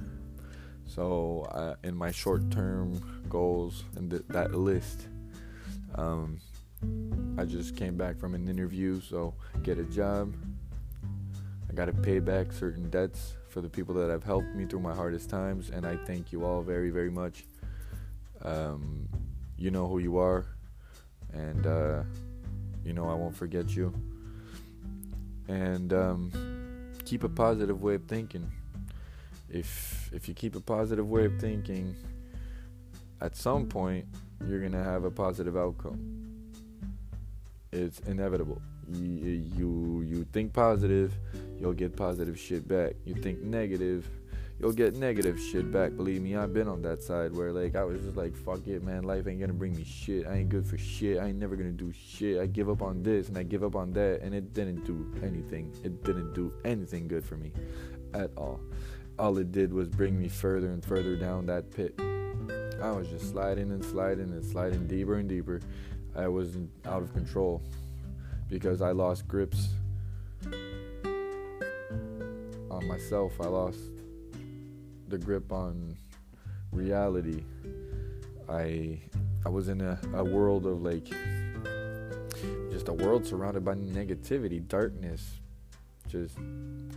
So, 0.86 1.46
uh, 1.50 1.74
in 1.84 1.94
my 1.94 2.10
short 2.10 2.50
term 2.50 3.00
goals 3.28 3.84
and 3.96 4.10
th- 4.10 4.22
that 4.28 4.54
list, 4.54 5.08
um, 5.94 6.38
I 7.36 7.44
just 7.44 7.76
came 7.76 7.96
back 7.96 8.18
from 8.18 8.34
an 8.34 8.48
interview, 8.48 9.00
so 9.00 9.34
get 9.62 9.78
a 9.78 9.84
job. 9.84 10.34
I 11.68 11.74
got 11.74 11.86
to 11.86 11.92
pay 11.92 12.18
back 12.18 12.52
certain 12.52 12.88
debts 12.90 13.34
for 13.48 13.60
the 13.60 13.68
people 13.68 13.94
that 13.96 14.10
have 14.10 14.24
helped 14.24 14.54
me 14.54 14.64
through 14.64 14.80
my 14.80 14.94
hardest 14.94 15.28
times, 15.28 15.70
and 15.70 15.86
I 15.86 15.96
thank 15.96 16.32
you 16.32 16.44
all 16.44 16.62
very, 16.62 16.90
very 16.90 17.10
much. 17.10 17.44
Um, 18.42 19.08
you 19.58 19.70
know 19.70 19.86
who 19.88 19.98
you 19.98 20.18
are, 20.18 20.46
and 21.32 21.66
uh, 21.66 22.02
you 22.84 22.92
know 22.92 23.08
I 23.08 23.14
won't 23.14 23.36
forget 23.36 23.74
you. 23.74 23.92
And 25.48 25.92
um, 25.92 26.32
keep 27.04 27.24
a 27.24 27.28
positive 27.28 27.82
way 27.82 27.94
of 27.94 28.04
thinking. 28.04 28.50
If 29.50 30.10
if 30.12 30.28
you 30.28 30.34
keep 30.34 30.54
a 30.54 30.60
positive 30.60 31.10
way 31.10 31.24
of 31.24 31.40
thinking, 31.40 31.96
at 33.20 33.36
some 33.36 33.66
point 33.66 34.06
you're 34.46 34.60
gonna 34.60 34.84
have 34.84 35.04
a 35.04 35.10
positive 35.10 35.56
outcome. 35.56 35.98
It's 37.72 37.98
inevitable. 38.00 38.62
You, 38.90 39.42
you 39.56 40.04
you 40.06 40.26
think 40.32 40.52
positive, 40.52 41.12
you'll 41.58 41.74
get 41.74 41.96
positive 41.96 42.38
shit 42.38 42.66
back. 42.66 42.94
You 43.04 43.14
think 43.14 43.42
negative, 43.42 44.08
you'll 44.60 44.72
get 44.72 44.96
negative 44.96 45.38
shit 45.38 45.70
back. 45.70 45.96
Believe 45.96 46.22
me, 46.22 46.36
I've 46.36 46.52
been 46.52 46.68
on 46.68 46.82
that 46.82 47.02
side 47.02 47.34
where 47.34 47.52
like 47.52 47.76
I 47.76 47.84
was 47.84 48.00
just 48.00 48.16
like, 48.16 48.34
fuck 48.36 48.66
it, 48.66 48.82
man. 48.82 49.04
Life 49.04 49.26
ain't 49.26 49.40
gonna 49.40 49.52
bring 49.52 49.76
me 49.76 49.84
shit. 49.84 50.26
I 50.26 50.36
ain't 50.38 50.48
good 50.48 50.66
for 50.66 50.78
shit. 50.78 51.18
I 51.18 51.26
ain't 51.26 51.38
never 51.38 51.56
gonna 51.56 51.70
do 51.70 51.92
shit. 51.92 52.40
I 52.40 52.46
give 52.46 52.68
up 52.68 52.82
on 52.82 53.02
this 53.02 53.28
and 53.28 53.38
I 53.38 53.42
give 53.42 53.62
up 53.62 53.76
on 53.76 53.92
that, 53.92 54.20
and 54.22 54.34
it 54.34 54.52
didn't 54.54 54.84
do 54.84 55.06
anything. 55.22 55.72
It 55.84 56.02
didn't 56.04 56.34
do 56.34 56.52
anything 56.64 57.08
good 57.08 57.24
for 57.24 57.36
me 57.36 57.52
at 58.14 58.30
all. 58.36 58.60
All 59.18 59.36
it 59.38 59.52
did 59.52 59.72
was 59.72 59.88
bring 59.88 60.18
me 60.18 60.28
further 60.28 60.68
and 60.68 60.84
further 60.84 61.16
down 61.16 61.46
that 61.46 61.70
pit. 61.70 61.98
I 62.80 62.92
was 62.92 63.08
just 63.08 63.30
sliding 63.30 63.72
and 63.72 63.84
sliding 63.84 64.30
and 64.30 64.44
sliding 64.44 64.86
deeper 64.86 65.16
and 65.16 65.28
deeper. 65.28 65.60
I 66.14 66.28
was 66.28 66.56
out 66.86 67.02
of 67.02 67.12
control 67.12 67.60
because 68.48 68.80
I 68.80 68.92
lost 68.92 69.26
grips 69.26 69.70
on 72.70 72.86
myself. 72.86 73.40
I 73.40 73.46
lost 73.46 73.80
the 75.08 75.18
grip 75.18 75.52
on 75.52 75.96
reality. 76.72 77.42
I 78.48 79.00
I 79.44 79.48
was 79.48 79.68
in 79.68 79.80
a, 79.80 79.98
a 80.14 80.24
world 80.24 80.66
of 80.66 80.82
like 80.82 81.06
just 82.70 82.88
a 82.88 82.92
world 82.92 83.26
surrounded 83.26 83.64
by 83.64 83.74
negativity, 83.74 84.66
darkness, 84.66 85.40
just 86.08 86.36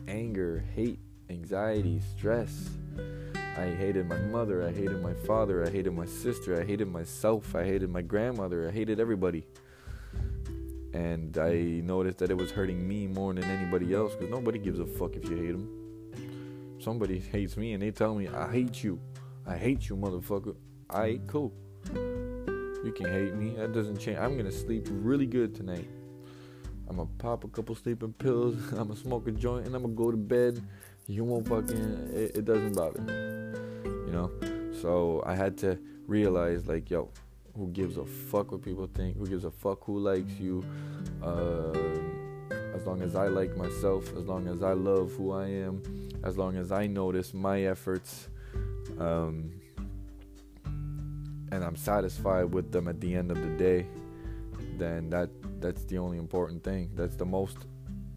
anger, 0.07 0.63
hate, 0.75 0.99
anxiety, 1.29 2.01
stress 2.17 2.69
I 3.57 3.69
hated 3.75 4.07
my 4.07 4.17
mother, 4.17 4.65
I 4.65 4.71
hated 4.71 5.01
my 5.03 5.13
father, 5.13 5.65
I 5.65 5.69
hated 5.69 5.93
my 5.93 6.05
sister, 6.05 6.59
I 6.59 6.63
hated 6.63 6.87
myself, 6.87 7.53
I 7.53 7.65
hated 7.65 7.89
my 7.89 8.01
grandmother, 8.01 8.67
I 8.67 8.71
hated 8.71 8.99
everybody. 8.99 9.45
And 10.93 11.37
I 11.37 11.81
noticed 11.83 12.19
that 12.19 12.31
it 12.31 12.37
was 12.37 12.51
hurting 12.51 12.87
me 12.87 13.07
more 13.07 13.33
than 13.33 13.43
anybody 13.43 13.93
else 13.93 14.13
because 14.15 14.31
nobody 14.31 14.57
gives 14.57 14.79
a 14.79 14.85
fuck 14.85 15.15
if 15.15 15.29
you 15.29 15.35
hate 15.35 15.51
them. 15.51 15.80
Somebody 16.81 17.19
hates 17.19 17.57
me 17.57 17.73
and 17.73 17.81
they 17.81 17.91
tell 17.91 18.15
me, 18.15 18.27
I 18.27 18.51
hate 18.51 18.83
you. 18.83 18.99
I 19.45 19.57
hate 19.57 19.87
you, 19.89 19.95
motherfucker. 19.95 20.55
I 20.89 21.19
cool. 21.27 21.53
You 21.93 22.93
can 22.95 23.05
hate 23.05 23.35
me. 23.35 23.55
That 23.55 23.73
doesn't 23.73 23.99
change. 23.99 24.17
I'm 24.17 24.35
gonna 24.37 24.51
sleep 24.51 24.87
really 24.89 25.27
good 25.27 25.55
tonight. 25.55 25.87
I'm 26.89 26.97
gonna 26.97 27.09
pop 27.19 27.43
a 27.43 27.47
couple 27.47 27.75
sleeping 27.75 28.13
pills. 28.13 28.55
I'm 28.71 28.87
gonna 28.87 28.95
smoke 28.95 29.27
a 29.27 29.31
joint 29.31 29.67
and 29.67 29.75
I'm 29.75 29.83
gonna 29.83 29.93
go 29.93 30.11
to 30.11 30.17
bed 30.17 30.61
you 31.07 31.23
won't 31.23 31.47
fucking 31.47 32.09
it, 32.13 32.37
it 32.37 32.45
doesn't 32.45 32.75
bother 32.75 33.01
me 33.01 33.13
you 34.05 34.11
know 34.13 34.31
so 34.81 35.21
i 35.25 35.35
had 35.35 35.57
to 35.57 35.77
realize 36.07 36.67
like 36.67 36.89
yo 36.89 37.09
who 37.55 37.67
gives 37.69 37.97
a 37.97 38.05
fuck 38.05 38.51
what 38.51 38.61
people 38.61 38.89
think 38.93 39.17
who 39.17 39.27
gives 39.27 39.43
a 39.43 39.51
fuck 39.51 39.83
who 39.83 39.99
likes 39.99 40.31
you 40.39 40.63
uh, 41.21 41.73
as 42.73 42.85
long 42.85 43.01
as 43.01 43.15
i 43.15 43.27
like 43.27 43.55
myself 43.57 44.15
as 44.15 44.25
long 44.25 44.47
as 44.47 44.63
i 44.63 44.73
love 44.73 45.11
who 45.17 45.31
i 45.31 45.47
am 45.47 45.81
as 46.23 46.37
long 46.37 46.55
as 46.55 46.71
i 46.71 46.87
notice 46.87 47.33
my 47.33 47.63
efforts 47.63 48.27
um, 48.99 49.51
and 51.51 51.63
i'm 51.63 51.75
satisfied 51.75 52.45
with 52.45 52.71
them 52.71 52.87
at 52.87 52.99
the 53.01 53.15
end 53.15 53.31
of 53.31 53.41
the 53.41 53.49
day 53.57 53.85
then 54.77 55.09
that 55.09 55.29
that's 55.61 55.83
the 55.85 55.97
only 55.97 56.17
important 56.17 56.63
thing. 56.63 56.89
That's 56.95 57.15
the 57.15 57.25
most 57.25 57.57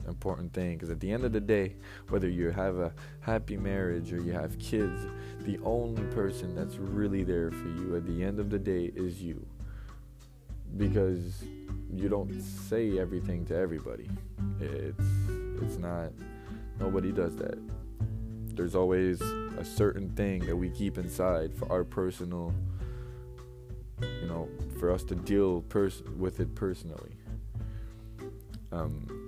important 0.06 0.52
thing 0.52 0.74
because 0.74 0.90
at 0.90 1.00
the 1.00 1.10
end 1.10 1.24
of 1.24 1.32
the 1.32 1.40
day 1.40 1.76
whether 2.10 2.28
you 2.28 2.50
have 2.50 2.76
a 2.76 2.92
happy 3.20 3.56
marriage 3.56 4.12
or 4.12 4.20
you 4.20 4.32
have 4.32 4.58
kids 4.58 5.06
the 5.40 5.58
only 5.64 6.02
person 6.14 6.54
that's 6.54 6.76
really 6.76 7.24
there 7.24 7.50
for 7.50 7.68
you 7.68 7.96
at 7.96 8.06
the 8.06 8.22
end 8.22 8.38
of 8.38 8.50
the 8.50 8.58
day 8.58 8.90
is 8.94 9.22
you. 9.22 9.46
Because 10.76 11.44
you 11.92 12.08
don't 12.08 12.40
say 12.42 12.98
everything 12.98 13.44
to 13.46 13.56
everybody. 13.56 14.08
It's 14.60 15.04
it's 15.62 15.78
not 15.78 16.12
nobody 16.80 17.12
does 17.12 17.36
that 17.36 17.58
there's 18.56 18.74
always 18.74 19.20
a 19.20 19.64
certain 19.64 20.08
thing 20.10 20.44
that 20.46 20.56
we 20.56 20.70
keep 20.70 20.98
inside 20.98 21.52
for 21.54 21.70
our 21.70 21.84
personal 21.84 22.52
you 24.00 24.26
know 24.26 24.48
for 24.78 24.90
us 24.90 25.04
to 25.04 25.14
deal 25.14 25.62
pers- 25.68 26.02
with 26.18 26.40
it 26.40 26.54
personally 26.54 27.12
um, 28.74 29.24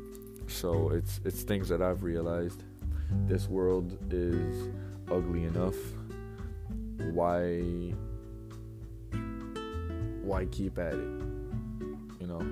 so 0.49 0.91
it's 0.91 1.21
it's 1.25 1.43
things 1.43 1.69
that 1.69 1.81
I've 1.81 2.03
realized. 2.03 2.63
This 3.27 3.49
world 3.49 3.97
is 4.13 4.69
ugly 5.11 5.45
enough. 5.45 5.77
Why 7.13 7.93
why 10.23 10.47
keep 10.47 10.79
at 10.79 10.95
it? 10.95 11.23
You 12.21 12.27
know, 12.27 12.43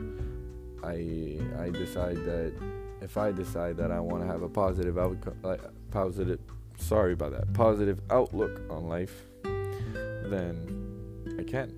I 0.84 1.64
I 1.64 1.70
decide 1.70 2.16
that 2.24 2.52
if 3.00 3.16
I 3.16 3.32
decide 3.32 3.76
that 3.78 3.90
I 3.90 3.98
want 4.00 4.22
to 4.22 4.28
have 4.28 4.42
a 4.42 4.48
positive 4.48 4.96
outcome, 4.96 5.36
like 5.42 5.60
positive, 5.90 6.38
sorry 6.78 7.12
about 7.12 7.32
that, 7.32 7.52
positive 7.52 8.00
outlook 8.10 8.60
on 8.70 8.88
life, 8.88 9.24
then 9.42 11.36
I 11.38 11.42
can, 11.42 11.74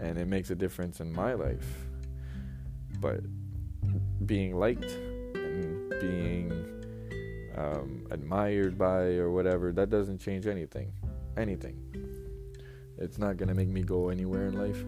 and 0.00 0.18
it 0.18 0.26
makes 0.26 0.50
a 0.50 0.54
difference 0.54 1.00
in 1.00 1.12
my 1.12 1.34
life. 1.34 1.66
But 3.00 3.20
being 4.26 4.56
liked 4.56 4.90
and 4.90 5.90
being 6.00 6.50
um, 7.56 8.06
admired 8.10 8.78
by 8.78 9.16
or 9.16 9.30
whatever, 9.30 9.72
that 9.72 9.90
doesn't 9.90 10.18
change 10.18 10.46
anything. 10.46 10.92
Anything. 11.36 11.76
It's 12.98 13.18
not 13.18 13.36
gonna 13.36 13.54
make 13.54 13.68
me 13.68 13.82
go 13.82 14.08
anywhere 14.08 14.46
in 14.46 14.58
life. 14.58 14.84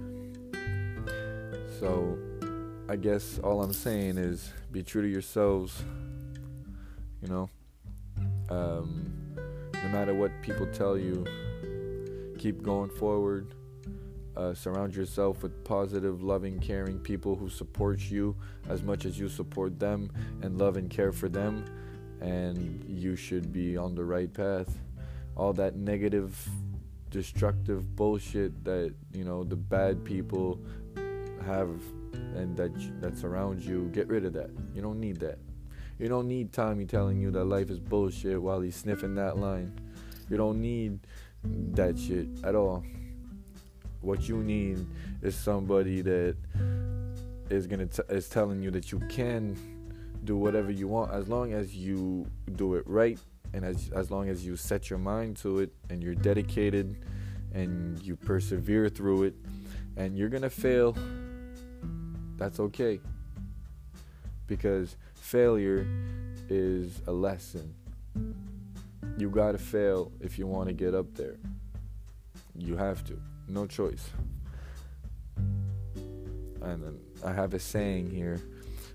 So, 1.78 2.18
I 2.88 2.96
guess 2.96 3.38
all 3.38 3.62
I'm 3.62 3.72
saying 3.72 4.18
is 4.18 4.52
be 4.72 4.83
true 4.83 5.02
to 5.02 5.09
yourselves. 5.09 5.83
You 7.22 7.28
know, 7.28 7.50
um, 8.50 9.12
no 9.74 9.88
matter 9.88 10.14
what 10.14 10.30
people 10.42 10.66
tell 10.66 10.98
you, 10.98 11.24
keep 12.38 12.62
going 12.62 12.90
forward. 12.90 13.54
Uh, 14.36 14.54
surround 14.54 14.94
yourself 14.94 15.42
with 15.42 15.64
positive, 15.64 16.22
loving, 16.22 16.58
caring 16.60 16.98
people 16.98 17.34
who 17.36 17.48
support 17.48 17.98
you 17.98 18.34
as 18.68 18.82
much 18.82 19.04
as 19.04 19.18
you 19.18 19.28
support 19.28 19.78
them 19.78 20.10
and 20.42 20.56
love 20.56 20.76
and 20.76 20.88
care 20.88 21.12
for 21.12 21.28
them. 21.28 21.64
And 22.20 22.84
you 22.88 23.16
should 23.16 23.52
be 23.52 23.76
on 23.76 23.94
the 23.94 24.04
right 24.04 24.32
path. 24.32 24.78
All 25.36 25.52
that 25.54 25.76
negative, 25.76 26.48
destructive 27.10 27.96
bullshit 27.96 28.64
that, 28.64 28.94
you 29.12 29.24
know, 29.24 29.42
the 29.42 29.56
bad 29.56 30.04
people 30.04 30.60
have 31.44 31.70
and 32.34 32.56
that 32.56 32.72
that 33.00 33.16
surrounds 33.16 33.66
you, 33.66 33.90
get 33.92 34.08
rid 34.08 34.24
of 34.24 34.32
that. 34.34 34.50
You 34.74 34.82
don't 34.82 35.00
need 35.00 35.18
that. 35.20 35.38
You 36.00 36.08
don't 36.08 36.28
need 36.28 36.54
Tommy 36.54 36.86
telling 36.86 37.20
you 37.20 37.30
that 37.32 37.44
life 37.44 37.68
is 37.68 37.78
bullshit 37.78 38.40
while 38.40 38.62
he's 38.62 38.74
sniffing 38.74 39.14
that 39.16 39.36
line. 39.36 39.78
You 40.30 40.38
don't 40.38 40.62
need 40.62 40.98
that 41.44 41.98
shit 41.98 42.26
at 42.42 42.54
all. 42.54 42.82
What 44.00 44.26
you 44.26 44.38
need 44.38 44.86
is 45.20 45.34
somebody 45.34 46.00
that 46.00 46.36
is 47.50 47.66
gonna 47.66 47.84
t- 47.84 48.02
is 48.08 48.30
telling 48.30 48.62
you 48.62 48.70
that 48.70 48.90
you 48.90 48.98
can 49.10 49.58
do 50.24 50.38
whatever 50.38 50.70
you 50.70 50.88
want 50.88 51.12
as 51.12 51.28
long 51.28 51.52
as 51.52 51.76
you 51.76 52.26
do 52.56 52.76
it 52.76 52.84
right 52.86 53.18
and 53.52 53.62
as 53.62 53.90
as 53.90 54.10
long 54.10 54.30
as 54.30 54.46
you 54.46 54.56
set 54.56 54.88
your 54.88 54.98
mind 54.98 55.36
to 55.36 55.58
it 55.58 55.70
and 55.90 56.02
you're 56.02 56.14
dedicated 56.14 56.96
and 57.52 58.00
you 58.02 58.16
persevere 58.16 58.88
through 58.88 59.24
it 59.24 59.34
and 59.96 60.16
you're 60.16 60.28
gonna 60.28 60.48
fail 60.48 60.96
that's 62.36 62.60
okay 62.60 63.00
because 64.46 64.96
failure 65.20 65.87
is 66.48 67.00
a 67.06 67.12
lesson 67.12 67.74
you 69.16 69.30
gotta 69.30 69.59
fail 69.59 70.11
if 70.20 70.38
you 70.38 70.46
want 70.46 70.68
to 70.68 70.74
get 70.74 70.94
up 70.94 71.14
there 71.14 71.37
you 72.56 72.76
have 72.76 73.04
to 73.04 73.20
no 73.50 73.66
choice. 73.66 74.11
And 76.62 76.83
then 76.83 77.00
I 77.24 77.33
have 77.33 77.54
a 77.54 77.59
saying 77.59 78.11
here. 78.11 78.40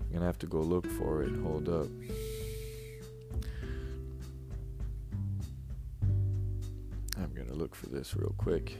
I'm 0.00 0.12
gonna 0.12 0.26
have 0.26 0.38
to 0.38 0.46
go 0.46 0.60
look 0.60 0.86
for 0.86 1.22
it. 1.22 1.34
Hold 1.42 1.68
up. 1.68 1.88
I'm 7.18 7.32
gonna 7.34 7.54
look 7.54 7.74
for 7.74 7.88
this 7.88 8.16
real 8.16 8.34
quick. 8.38 8.78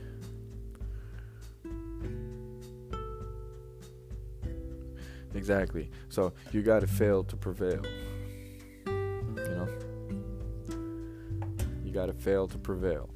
Exactly. 5.36 5.90
So 6.08 6.32
you 6.52 6.62
got 6.62 6.80
to 6.80 6.86
fail 6.86 7.24
to 7.24 7.36
prevail. 7.36 7.82
You 8.86 9.36
know? 9.36 9.68
You 11.84 11.92
got 11.92 12.06
to 12.06 12.12
fail 12.12 12.48
to 12.48 12.58
prevail. 12.58 13.10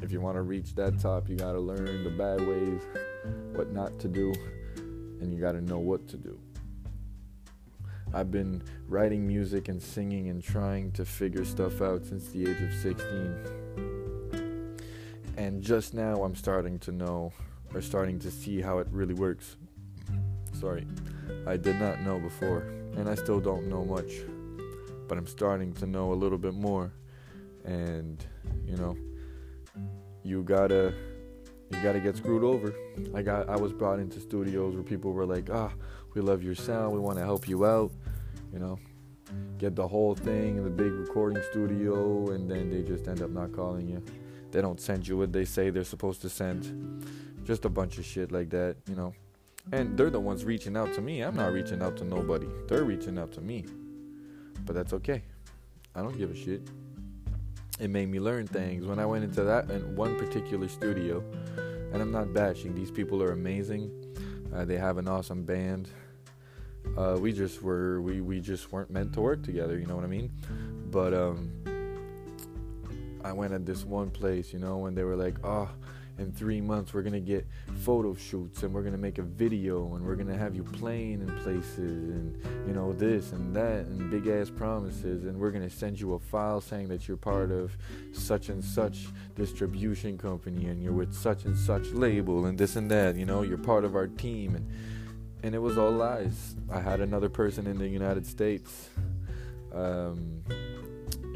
If 0.00 0.10
you 0.10 0.20
want 0.20 0.36
to 0.36 0.42
reach 0.42 0.74
that 0.74 0.98
top, 0.98 1.28
you 1.28 1.36
got 1.36 1.52
to 1.52 1.60
learn 1.60 2.04
the 2.04 2.10
bad 2.10 2.46
ways, 2.46 2.82
what 3.54 3.72
not 3.72 3.98
to 4.00 4.08
do, 4.08 4.32
and 5.20 5.32
you 5.32 5.40
got 5.40 5.52
to 5.52 5.60
know 5.60 5.78
what 5.78 6.08
to 6.08 6.16
do. 6.16 6.38
I've 8.14 8.30
been 8.30 8.62
writing 8.88 9.26
music 9.26 9.68
and 9.68 9.82
singing 9.82 10.28
and 10.28 10.42
trying 10.42 10.92
to 10.92 11.04
figure 11.04 11.44
stuff 11.44 11.80
out 11.80 12.04
since 12.04 12.28
the 12.28 12.42
age 12.42 12.60
of 12.60 12.74
16. 12.74 14.76
And 15.36 15.62
just 15.62 15.94
now 15.94 16.22
I'm 16.22 16.34
starting 16.34 16.78
to 16.80 16.92
know 16.92 17.32
or 17.72 17.80
starting 17.80 18.18
to 18.18 18.30
see 18.30 18.60
how 18.60 18.80
it 18.80 18.86
really 18.90 19.14
works. 19.14 19.56
Sorry, 20.62 20.86
I 21.44 21.56
did 21.56 21.80
not 21.80 22.02
know 22.02 22.20
before, 22.20 22.60
and 22.96 23.08
I 23.08 23.16
still 23.16 23.40
don't 23.40 23.66
know 23.66 23.84
much, 23.84 24.12
but 25.08 25.18
I'm 25.18 25.26
starting 25.26 25.72
to 25.72 25.86
know 25.86 26.12
a 26.12 26.14
little 26.14 26.38
bit 26.38 26.54
more. 26.54 26.92
And, 27.64 28.24
you 28.64 28.76
know, 28.76 28.96
you 30.22 30.44
gotta 30.44 30.94
you 31.68 31.82
gotta 31.82 31.98
get 31.98 32.16
screwed 32.16 32.44
over. 32.44 32.72
I 33.12 33.22
got 33.22 33.48
I 33.48 33.56
was 33.56 33.72
brought 33.72 33.98
into 33.98 34.20
studios 34.20 34.74
where 34.74 34.84
people 34.84 35.12
were 35.12 35.26
like, 35.26 35.50
ah, 35.50 35.72
we 36.14 36.20
love 36.20 36.44
your 36.44 36.54
sound, 36.54 36.92
we 36.92 37.00
want 37.00 37.18
to 37.18 37.24
help 37.24 37.48
you 37.48 37.66
out, 37.66 37.90
you 38.52 38.60
know, 38.60 38.78
get 39.58 39.74
the 39.74 39.88
whole 39.88 40.14
thing 40.14 40.58
in 40.58 40.62
the 40.62 40.70
big 40.70 40.92
recording 40.92 41.42
studio, 41.50 42.30
and 42.30 42.48
then 42.48 42.70
they 42.70 42.82
just 42.88 43.08
end 43.08 43.20
up 43.20 43.30
not 43.30 43.50
calling 43.50 43.88
you. 43.88 44.00
They 44.52 44.62
don't 44.62 44.80
send 44.80 45.08
you 45.08 45.16
what 45.16 45.32
they 45.32 45.44
say 45.44 45.70
they're 45.70 45.82
supposed 45.82 46.22
to 46.22 46.30
send. 46.30 47.04
Just 47.42 47.64
a 47.64 47.68
bunch 47.68 47.98
of 47.98 48.04
shit 48.04 48.30
like 48.30 48.50
that, 48.50 48.76
you 48.88 48.94
know. 48.94 49.12
And 49.70 49.96
they're 49.96 50.10
the 50.10 50.20
ones 50.20 50.44
reaching 50.44 50.76
out 50.76 50.92
to 50.94 51.00
me. 51.00 51.20
I'm 51.20 51.36
not 51.36 51.52
reaching 51.52 51.82
out 51.82 51.96
to 51.98 52.04
nobody. 52.04 52.48
They're 52.68 52.84
reaching 52.84 53.18
out 53.18 53.32
to 53.32 53.40
me. 53.40 53.64
But 54.66 54.74
that's 54.74 54.92
okay. 54.94 55.22
I 55.94 56.02
don't 56.02 56.16
give 56.18 56.30
a 56.30 56.36
shit 56.36 56.68
it 57.82 57.90
made 57.90 58.08
me 58.08 58.20
learn 58.20 58.46
things. 58.46 58.86
When 58.86 59.00
I 59.00 59.06
went 59.06 59.24
into 59.24 59.42
that 59.42 59.68
in 59.70 59.96
one 59.96 60.16
particular 60.16 60.68
studio, 60.68 61.22
and 61.92 62.00
I'm 62.00 62.12
not 62.12 62.32
bashing, 62.32 62.74
these 62.74 62.92
people 62.92 63.20
are 63.22 63.32
amazing. 63.32 63.90
Uh, 64.54 64.64
they 64.64 64.76
have 64.76 64.98
an 64.98 65.08
awesome 65.08 65.42
band. 65.44 65.88
Uh, 66.96 67.16
we 67.20 67.32
just 67.32 67.60
were 67.60 68.00
we 68.00 68.20
we 68.20 68.40
just 68.40 68.70
weren't 68.72 68.90
meant 68.90 69.12
to 69.14 69.20
work 69.20 69.42
together. 69.42 69.78
You 69.78 69.86
know 69.86 69.96
what 69.96 70.04
I 70.04 70.08
mean? 70.08 70.30
But 70.90 71.12
um, 71.12 71.50
I 73.24 73.32
went 73.32 73.52
at 73.52 73.66
this 73.66 73.84
one 73.84 74.10
place, 74.10 74.52
you 74.52 74.60
know, 74.60 74.78
when 74.78 74.94
they 74.94 75.04
were 75.04 75.16
like, 75.16 75.36
oh 75.44 75.68
in 76.22 76.32
three 76.32 76.60
months 76.60 76.94
we're 76.94 77.02
gonna 77.02 77.20
get 77.20 77.46
photo 77.80 78.14
shoots 78.14 78.62
and 78.62 78.72
we're 78.72 78.82
gonna 78.82 78.96
make 78.96 79.18
a 79.18 79.22
video 79.22 79.94
and 79.94 80.04
we're 80.04 80.14
gonna 80.14 80.36
have 80.36 80.54
you 80.54 80.62
playing 80.62 81.20
in 81.20 81.28
places 81.42 82.08
and 82.08 82.36
you 82.66 82.72
know 82.72 82.92
this 82.92 83.32
and 83.32 83.54
that 83.54 83.84
and 83.86 84.10
big 84.10 84.26
ass 84.26 84.48
promises 84.48 85.24
and 85.24 85.38
we're 85.38 85.50
gonna 85.50 85.68
send 85.68 86.00
you 86.00 86.14
a 86.14 86.18
file 86.18 86.60
saying 86.60 86.88
that 86.88 87.06
you're 87.06 87.16
part 87.16 87.50
of 87.50 87.76
such 88.12 88.48
and 88.48 88.64
such 88.64 89.08
distribution 89.34 90.16
company 90.16 90.66
and 90.66 90.82
you're 90.82 90.92
with 90.92 91.12
such 91.12 91.44
and 91.44 91.56
such 91.58 91.86
label 91.88 92.46
and 92.46 92.56
this 92.56 92.76
and 92.76 92.90
that 92.90 93.16
you 93.16 93.26
know 93.26 93.42
you're 93.42 93.58
part 93.58 93.84
of 93.84 93.94
our 93.94 94.06
team 94.06 94.54
and 94.54 94.66
and 95.44 95.56
it 95.56 95.58
was 95.58 95.76
all 95.76 95.90
lies. 95.90 96.54
I 96.70 96.78
had 96.78 97.00
another 97.00 97.28
person 97.28 97.66
in 97.66 97.76
the 97.76 97.88
united 97.88 98.24
states 98.26 98.88
um, 99.74 100.42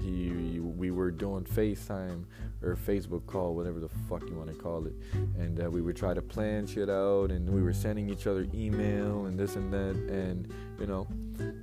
he 0.06 0.60
we 0.60 0.90
were 0.90 1.10
doing 1.10 1.44
facetime 1.44 2.24
or 2.62 2.76
Facebook 2.76 3.26
call, 3.26 3.54
whatever 3.54 3.80
the 3.80 3.88
fuck 4.08 4.22
you 4.28 4.36
want 4.36 4.48
to 4.48 4.54
call 4.54 4.86
it. 4.86 4.94
And 5.38 5.62
uh, 5.62 5.70
we 5.70 5.82
would 5.82 5.96
try 5.96 6.14
to 6.14 6.22
plan 6.22 6.66
shit 6.66 6.88
out, 6.88 7.30
and 7.30 7.48
we 7.48 7.62
were 7.62 7.72
sending 7.72 8.08
each 8.08 8.26
other 8.26 8.46
email 8.54 9.26
and 9.26 9.38
this 9.38 9.56
and 9.56 9.72
that. 9.72 9.96
And 10.12 10.52
you 10.78 10.86
know, 10.86 11.06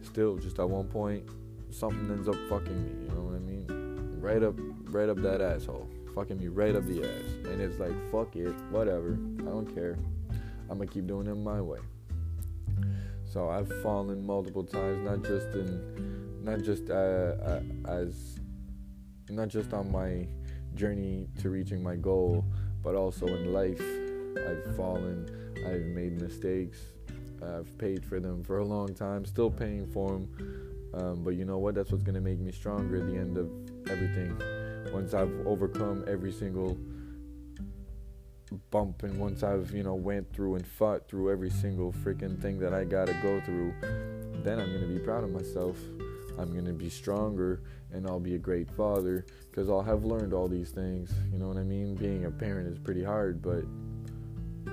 still, 0.03 0.37
just 0.37 0.59
at 0.59 0.69
one 0.69 0.87
point, 0.87 1.27
something 1.69 2.09
ends 2.11 2.27
up 2.27 2.35
fucking 2.49 2.83
me. 2.83 3.05
You 3.05 3.15
know 3.15 3.21
what 3.21 3.35
I 3.35 3.39
mean? 3.39 4.19
Right 4.19 4.43
up, 4.43 4.55
right 4.85 5.09
up 5.09 5.17
that 5.21 5.41
asshole, 5.41 5.87
fucking 6.13 6.37
me 6.37 6.47
right 6.47 6.75
up 6.75 6.85
the 6.85 7.03
ass. 7.03 7.47
And 7.49 7.61
it's 7.61 7.79
like, 7.79 7.93
fuck 8.11 8.35
it, 8.35 8.53
whatever. 8.69 9.17
I 9.39 9.45
don't 9.45 9.73
care. 9.73 9.97
I'm 10.69 10.77
gonna 10.77 10.87
keep 10.87 11.07
doing 11.07 11.27
it 11.27 11.35
my 11.35 11.61
way. 11.61 11.79
So 13.25 13.49
I've 13.49 13.71
fallen 13.81 14.25
multiple 14.25 14.63
times, 14.63 15.03
not 15.03 15.23
just 15.23 15.47
in, 15.55 16.12
not 16.43 16.61
just 16.61 16.89
uh, 16.89 16.93
uh, 16.93 17.61
as, 17.87 18.39
not 19.29 19.47
just 19.47 19.73
on 19.73 19.91
my 19.91 20.27
journey 20.75 21.27
to 21.39 21.49
reaching 21.49 21.81
my 21.81 21.95
goal, 21.95 22.45
but 22.83 22.95
also 22.95 23.25
in 23.27 23.53
life. 23.53 23.81
I've 24.37 24.75
fallen, 24.75 25.29
I've 25.65 25.85
made 25.85 26.21
mistakes, 26.21 26.79
I've 27.41 27.77
paid 27.77 28.05
for 28.05 28.19
them 28.19 28.43
for 28.43 28.59
a 28.59 28.65
long 28.65 28.93
time, 28.93 29.25
still 29.25 29.49
paying 29.49 29.87
for 29.87 30.09
them. 30.09 30.91
Um, 30.93 31.23
but 31.23 31.31
you 31.31 31.45
know 31.45 31.57
what? 31.57 31.75
That's 31.75 31.91
what's 31.91 32.03
going 32.03 32.15
to 32.15 32.21
make 32.21 32.39
me 32.39 32.51
stronger 32.51 32.97
at 32.97 33.07
the 33.07 33.17
end 33.17 33.37
of 33.37 33.49
everything. 33.89 34.37
Once 34.93 35.13
I've 35.13 35.33
overcome 35.47 36.03
every 36.07 36.31
single 36.31 36.77
bump 38.69 39.03
and 39.03 39.17
once 39.17 39.43
I've, 39.43 39.71
you 39.71 39.83
know, 39.83 39.95
went 39.95 40.31
through 40.33 40.55
and 40.55 40.67
fought 40.67 41.07
through 41.07 41.31
every 41.31 41.49
single 41.49 41.91
freaking 41.91 42.39
thing 42.39 42.59
that 42.59 42.73
I 42.73 42.83
got 42.83 43.07
to 43.07 43.13
go 43.23 43.41
through, 43.41 43.73
then 44.43 44.59
I'm 44.59 44.69
going 44.69 44.81
to 44.81 44.87
be 44.87 44.99
proud 44.99 45.23
of 45.23 45.31
myself. 45.31 45.77
I'm 46.37 46.51
going 46.51 46.65
to 46.65 46.73
be 46.73 46.89
stronger 46.89 47.61
and 47.91 48.07
I'll 48.07 48.19
be 48.19 48.35
a 48.35 48.39
great 48.39 48.69
father 48.71 49.25
because 49.49 49.69
I'll 49.69 49.83
have 49.83 50.03
learned 50.03 50.33
all 50.33 50.47
these 50.47 50.71
things. 50.71 51.13
You 51.31 51.37
know 51.37 51.47
what 51.47 51.57
I 51.57 51.63
mean? 51.63 51.95
Being 51.95 52.25
a 52.25 52.31
parent 52.31 52.67
is 52.67 52.79
pretty 52.79 53.03
hard, 53.03 53.41
but 53.41 53.63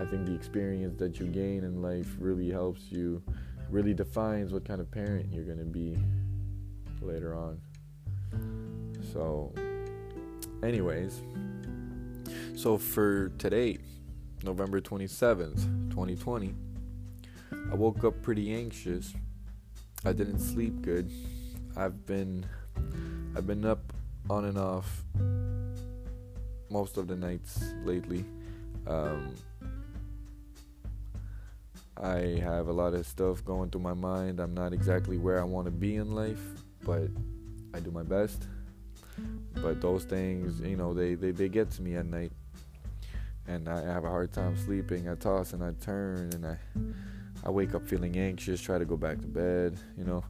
I 0.01 0.07
think 0.07 0.27
the 0.27 0.35
experience 0.35 0.99
that 0.99 1.21
you 1.21 1.27
gain 1.27 1.65
in 1.65 1.83
life 1.83 2.17
really 2.19 2.51
helps 2.51 2.91
you, 2.91 3.23
really 3.69 3.93
defines 3.93 4.53
what 4.53 4.65
kind 4.65 4.81
of 4.81 4.91
parent 4.91 5.31
you're 5.31 5.45
going 5.45 5.59
to 5.59 5.65
be 5.65 5.99
later 7.03 7.35
on. 7.35 7.61
So, 9.13 9.53
anyways, 10.63 11.21
so 12.57 12.79
for 12.79 13.29
today, 13.39 13.79
November 14.43 14.81
27th, 14.81 15.91
2020, 15.91 16.55
I 17.71 17.75
woke 17.75 18.05
up 18.05 18.23
pretty 18.23 18.55
anxious. 18.55 19.13
I 20.05 20.13
didn't 20.13 20.39
sleep 20.39 20.81
good. 20.81 21.11
I've 21.77 22.07
been 22.07 22.47
I've 23.37 23.47
been 23.47 23.65
up 23.65 23.93
on 24.29 24.45
and 24.45 24.59
off 24.59 25.05
most 26.71 26.97
of 26.97 27.09
the 27.09 27.17
nights 27.17 27.73
lately. 27.85 28.25
Um, 28.87 29.35
I 31.97 32.41
have 32.43 32.69
a 32.69 32.73
lot 32.73 32.95
of 32.95 33.07
stuff 33.07 33.45
going 33.45 33.71
through 33.71 33.83
my 33.83 33.95
mind. 33.95 34.41
I'm 34.41 34.55
not 34.55 34.73
exactly 34.73 35.19
where 35.19 35.41
I 35.41 35.45
want 35.45 35.67
to 35.67 35.71
be 35.71 35.97
in 35.97 36.15
life, 36.15 36.41
but 36.83 37.09
I 37.75 37.81
do 37.81 37.91
my 37.91 38.03
best. 38.03 38.47
But 39.55 39.81
those 39.81 40.05
things, 40.05 40.61
you 40.61 40.77
know, 40.77 40.95
they, 40.95 41.15
they, 41.15 41.33
they 41.33 41.49
get 41.49 41.71
to 41.73 41.83
me 41.83 41.97
at 41.97 42.07
night. 42.07 42.33
And 43.47 43.69
I 43.69 43.83
have 43.83 44.05
a 44.05 44.09
hard 44.09 44.33
time 44.33 44.57
sleeping. 44.57 45.09
I 45.09 45.15
toss 45.17 45.53
and 45.53 45.63
I 45.63 45.73
turn 45.81 46.31
and 46.33 46.47
I 46.47 46.59
I 47.43 47.51
wake 47.51 47.75
up 47.75 47.87
feeling 47.89 48.17
anxious, 48.19 48.61
try 48.61 48.79
to 48.79 48.85
go 48.85 48.97
back 48.97 49.19
to 49.21 49.27
bed, 49.27 49.79
you 49.97 50.05
know. 50.05 50.23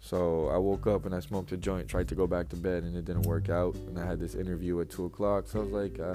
So 0.00 0.48
I 0.48 0.56
woke 0.58 0.86
up 0.86 1.06
and 1.06 1.14
I 1.14 1.20
smoked 1.20 1.52
a 1.52 1.56
joint, 1.56 1.88
tried 1.88 2.08
to 2.08 2.14
go 2.14 2.26
back 2.26 2.48
to 2.50 2.56
bed, 2.56 2.84
and 2.84 2.96
it 2.96 3.04
didn't 3.04 3.26
work 3.26 3.48
out. 3.48 3.74
And 3.74 3.98
I 3.98 4.06
had 4.06 4.20
this 4.20 4.34
interview 4.34 4.80
at 4.80 4.90
two 4.90 5.04
o'clock, 5.06 5.48
so 5.48 5.60
I 5.60 5.62
was 5.64 5.72
like, 5.72 5.98
uh, 5.98 6.14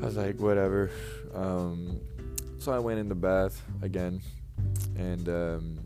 I 0.00 0.04
was 0.04 0.16
like, 0.16 0.38
whatever. 0.38 0.90
Um, 1.34 2.00
so 2.58 2.72
I 2.72 2.78
went 2.78 3.00
in 3.00 3.08
the 3.08 3.14
bath 3.14 3.60
again, 3.82 4.20
and 4.96 5.28
um, 5.28 5.78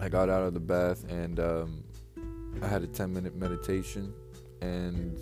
I 0.00 0.08
got 0.08 0.28
out 0.28 0.42
of 0.42 0.54
the 0.54 0.60
bath, 0.60 1.08
and 1.08 1.38
um, 1.38 1.84
I 2.62 2.66
had 2.66 2.82
a 2.82 2.88
ten 2.88 3.12
minute 3.12 3.36
meditation 3.36 4.12
and 4.60 5.16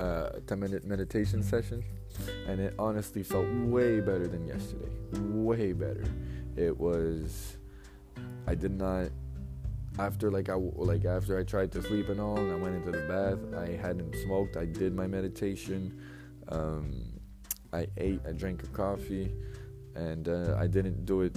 uh, 0.00 0.30
a 0.34 0.40
ten 0.40 0.58
minute 0.58 0.84
meditation 0.84 1.42
session, 1.42 1.84
and 2.48 2.58
it 2.60 2.74
honestly 2.78 3.22
felt 3.22 3.46
way 3.48 4.00
better 4.00 4.26
than 4.26 4.46
yesterday. 4.46 4.90
Way 5.12 5.72
better. 5.72 6.04
It 6.56 6.76
was 6.76 7.56
I 8.46 8.54
did 8.54 8.72
not 8.72 9.10
after 9.98 10.30
like 10.30 10.48
I 10.48 10.54
like 10.54 11.04
after 11.04 11.38
I 11.38 11.42
tried 11.42 11.72
to 11.72 11.82
sleep 11.82 12.08
and 12.08 12.20
all, 12.20 12.38
and 12.38 12.52
I 12.52 12.56
went 12.56 12.76
into 12.76 12.92
the 12.92 13.06
bath. 13.06 13.38
I 13.58 13.76
hadn't 13.76 14.14
smoked. 14.24 14.56
I 14.56 14.64
did 14.64 14.94
my 14.94 15.06
meditation. 15.06 16.00
Um, 16.48 17.20
I 17.72 17.86
ate. 17.96 18.20
I 18.26 18.32
drank 18.32 18.62
a 18.62 18.66
coffee, 18.68 19.32
and 19.94 20.28
uh, 20.28 20.56
I 20.58 20.66
didn't 20.66 21.04
do 21.04 21.22
it. 21.22 21.36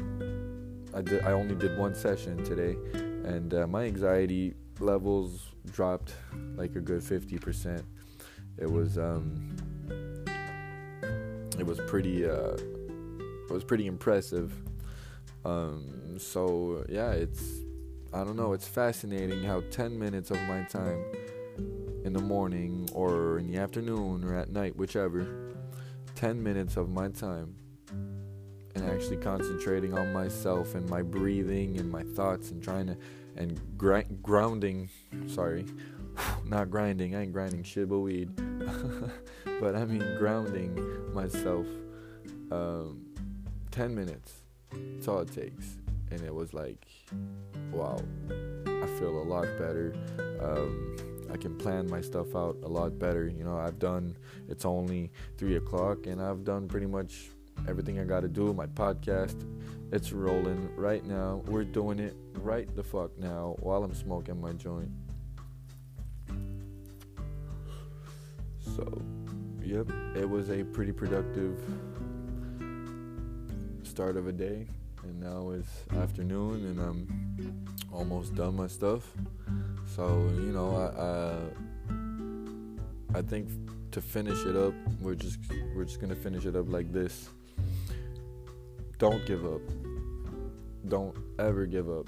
I 0.94 1.02
did. 1.02 1.24
I 1.24 1.32
only 1.32 1.56
did 1.56 1.78
one 1.78 1.96
session 1.96 2.44
today, 2.44 2.76
and 2.94 3.54
uh, 3.54 3.68
my 3.68 3.86
anxiety 3.86 4.54
levels 4.80 5.52
dropped 5.72 6.16
like 6.56 6.76
a 6.76 6.80
good 6.80 7.02
50%. 7.02 7.84
It 8.58 8.70
was 8.70 8.98
um, 8.98 9.56
it 11.58 11.66
was 11.66 11.80
pretty 11.88 12.26
uh, 12.26 12.56
it 12.56 13.52
was 13.52 13.64
pretty 13.64 13.88
impressive. 13.88 14.54
Um, 15.46 16.18
so 16.18 16.86
yeah, 16.90 17.12
it's 17.12 17.44
I 18.14 18.24
don't 18.24 18.36
know. 18.36 18.54
It's 18.54 18.68
fascinating 18.68 19.44
how 19.44 19.62
10 19.72 19.98
minutes 19.98 20.30
of 20.30 20.40
my 20.42 20.64
time 20.64 21.04
in 22.06 22.14
the 22.14 22.22
morning 22.22 22.88
or 22.94 23.40
in 23.40 23.52
the 23.52 23.58
afternoon 23.58 24.24
or 24.24 24.36
at 24.36 24.52
night, 24.52 24.76
whichever, 24.76 25.54
10 26.16 26.42
minutes 26.44 26.78
of 26.78 26.90
my 26.90 27.08
time 27.10 27.56
and 28.76 28.90
actually 28.90 29.18
concentrating 29.18 29.98
on 29.98 30.12
myself 30.14 30.76
and 30.76 30.88
my 30.90 31.02
breathing 31.02 31.80
and 31.80 31.92
my 31.92 32.04
thoughts 32.04 32.52
and 32.52 32.64
trying 32.64 32.88
to 32.88 32.98
and 33.36 33.60
grounding 34.22 34.90
sorry 35.28 35.66
not 36.46 36.70
grinding 36.70 37.16
i 37.16 37.22
ain't 37.22 37.34
grinding 37.34 37.64
shit 37.64 37.88
but 37.90 38.00
weed 38.00 38.30
but 39.60 39.76
i 39.76 39.86
mean 39.86 40.04
grounding 40.18 41.14
myself 41.14 41.66
um, 42.52 43.02
10 43.72 43.94
minutes 43.96 44.43
that's 44.96 45.08
all 45.08 45.20
it 45.20 45.32
takes 45.32 45.78
and 46.12 46.22
it 46.22 46.34
was 46.34 46.54
like 46.54 46.86
wow 47.72 47.98
i 48.68 48.88
feel 48.98 49.22
a 49.22 49.28
lot 49.28 49.46
better 49.58 49.94
um, 50.42 50.96
I 51.34 51.38
can 51.38 51.58
plan 51.58 51.90
my 51.90 52.00
stuff 52.00 52.36
out 52.36 52.58
a 52.64 52.68
lot 52.68 53.00
better. 53.00 53.28
You 53.28 53.44
know, 53.44 53.58
I've 53.58 53.80
done, 53.80 54.16
it's 54.50 54.66
only 54.66 55.12
three 55.38 55.56
o'clock, 55.56 56.06
and 56.06 56.22
I've 56.22 56.44
done 56.44 56.68
pretty 56.68 56.86
much 56.86 57.30
everything 57.68 58.00
I 58.00 58.04
got 58.04 58.20
to 58.20 58.28
do. 58.28 58.54
My 58.54 58.68
podcast, 58.68 59.44
it's 59.92 60.12
rolling 60.12 60.70
right 60.76 61.04
now. 61.04 61.42
We're 61.48 61.64
doing 61.64 61.98
it 61.98 62.16
right 62.36 62.74
the 62.76 62.84
fuck 62.84 63.18
now 63.18 63.56
while 63.60 63.84
I'm 63.84 63.96
smoking 63.96 64.40
my 64.40 64.52
joint. 64.54 64.92
So, 68.76 69.02
yep, 69.64 69.88
it 70.16 70.30
was 70.30 70.52
a 70.52 70.64
pretty 70.64 70.92
productive 70.92 71.60
start 73.94 74.18
of 74.18 74.26
a 74.28 74.32
day, 74.32 74.66
and 75.04 75.20
now 75.22 75.52
it's 75.52 75.70
afternoon, 76.02 76.66
and 76.66 76.80
I'm 76.80 77.64
almost 77.94 78.34
done 78.34 78.56
my 78.56 78.66
stuff. 78.66 79.04
So 79.86 80.08
you 80.34 80.52
know, 80.52 80.70
I, 80.76 80.86
I, 83.16 83.20
I 83.20 83.22
think 83.22 83.50
to 83.92 84.02
finish 84.02 84.48
it 84.48 84.56
up, 84.56 84.74
we're 85.00 85.14
just 85.14 85.38
we're 85.76 85.86
just 85.86 86.02
gonna 86.02 86.16
finish 86.16 86.48
it 86.48 86.56
up 86.56 86.70
like 86.70 86.92
this. 86.92 87.30
Don't 88.98 89.24
give 89.28 89.46
up. 89.46 89.62
Don't 90.88 91.16
ever 91.38 91.68
give 91.68 91.88
up. 91.88 92.08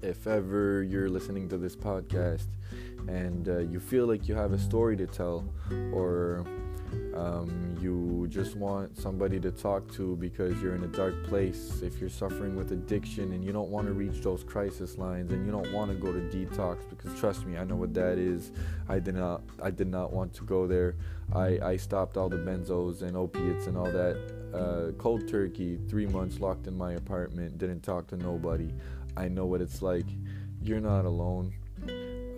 If 0.00 0.28
ever 0.28 0.84
you're 0.84 1.08
listening 1.08 1.48
to 1.48 1.58
this 1.58 1.74
podcast 1.74 2.46
and 3.08 3.48
uh, 3.48 3.58
you 3.58 3.80
feel 3.80 4.06
like 4.06 4.28
you 4.28 4.36
have 4.36 4.52
a 4.52 4.58
story 4.60 4.96
to 4.98 5.08
tell, 5.08 5.44
or 5.92 6.46
um, 7.14 7.76
you 7.80 8.26
just 8.28 8.56
want 8.56 8.96
somebody 8.96 9.38
to 9.40 9.50
talk 9.50 9.92
to 9.94 10.16
because 10.16 10.60
you're 10.60 10.74
in 10.74 10.84
a 10.84 10.88
dark 10.88 11.22
place, 11.24 11.80
if 11.82 12.00
you're 12.00 12.10
suffering 12.10 12.56
with 12.56 12.72
addiction 12.72 13.32
and 13.32 13.44
you 13.44 13.52
don't 13.52 13.70
want 13.70 13.86
to 13.86 13.92
reach 13.92 14.20
those 14.22 14.42
crisis 14.42 14.98
lines 14.98 15.30
and 15.30 15.44
you 15.46 15.52
don't 15.52 15.72
want 15.72 15.90
to 15.90 15.96
go 15.96 16.12
to 16.12 16.20
detox 16.20 16.78
because 16.90 17.18
trust 17.20 17.46
me, 17.46 17.56
I 17.56 17.64
know 17.64 17.76
what 17.76 17.94
that 17.94 18.18
is. 18.18 18.52
I 18.88 18.98
did 18.98 19.14
not 19.14 19.42
I 19.62 19.70
did 19.70 19.88
not 19.88 20.12
want 20.12 20.34
to 20.34 20.44
go 20.44 20.66
there. 20.66 20.96
I, 21.32 21.58
I 21.62 21.76
stopped 21.76 22.16
all 22.16 22.28
the 22.28 22.36
benzos 22.36 23.02
and 23.02 23.16
opiates 23.16 23.66
and 23.66 23.76
all 23.76 23.90
that. 23.90 24.16
Uh, 24.52 24.92
cold 24.98 25.26
turkey, 25.28 25.78
three 25.88 26.06
months 26.06 26.40
locked 26.40 26.66
in 26.66 26.76
my 26.76 26.92
apartment, 26.92 27.58
didn't 27.58 27.82
talk 27.82 28.06
to 28.08 28.16
nobody. 28.16 28.72
I 29.16 29.28
know 29.28 29.46
what 29.46 29.60
it's 29.60 29.82
like. 29.82 30.06
You're 30.62 30.80
not 30.80 31.04
alone. 31.04 31.52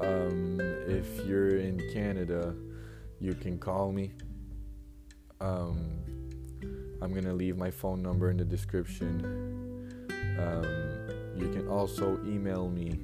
Um, 0.01 0.61
if 0.87 1.27
you're 1.27 1.59
in 1.59 1.83
Canada, 1.93 2.55
you 3.21 3.35
can 3.35 3.59
call 3.59 3.93
me 3.93 4.13
um, 5.41 5.79
I'm 7.03 7.13
gonna 7.13 7.33
leave 7.33 7.57
my 7.57 7.71
phone 7.71 8.03
number 8.03 8.31
in 8.31 8.37
the 8.37 8.45
description. 8.45 10.09
Um, 10.39 10.65
you 11.37 11.49
can 11.49 11.69
also 11.69 12.19
email 12.25 12.69
me 12.69 12.99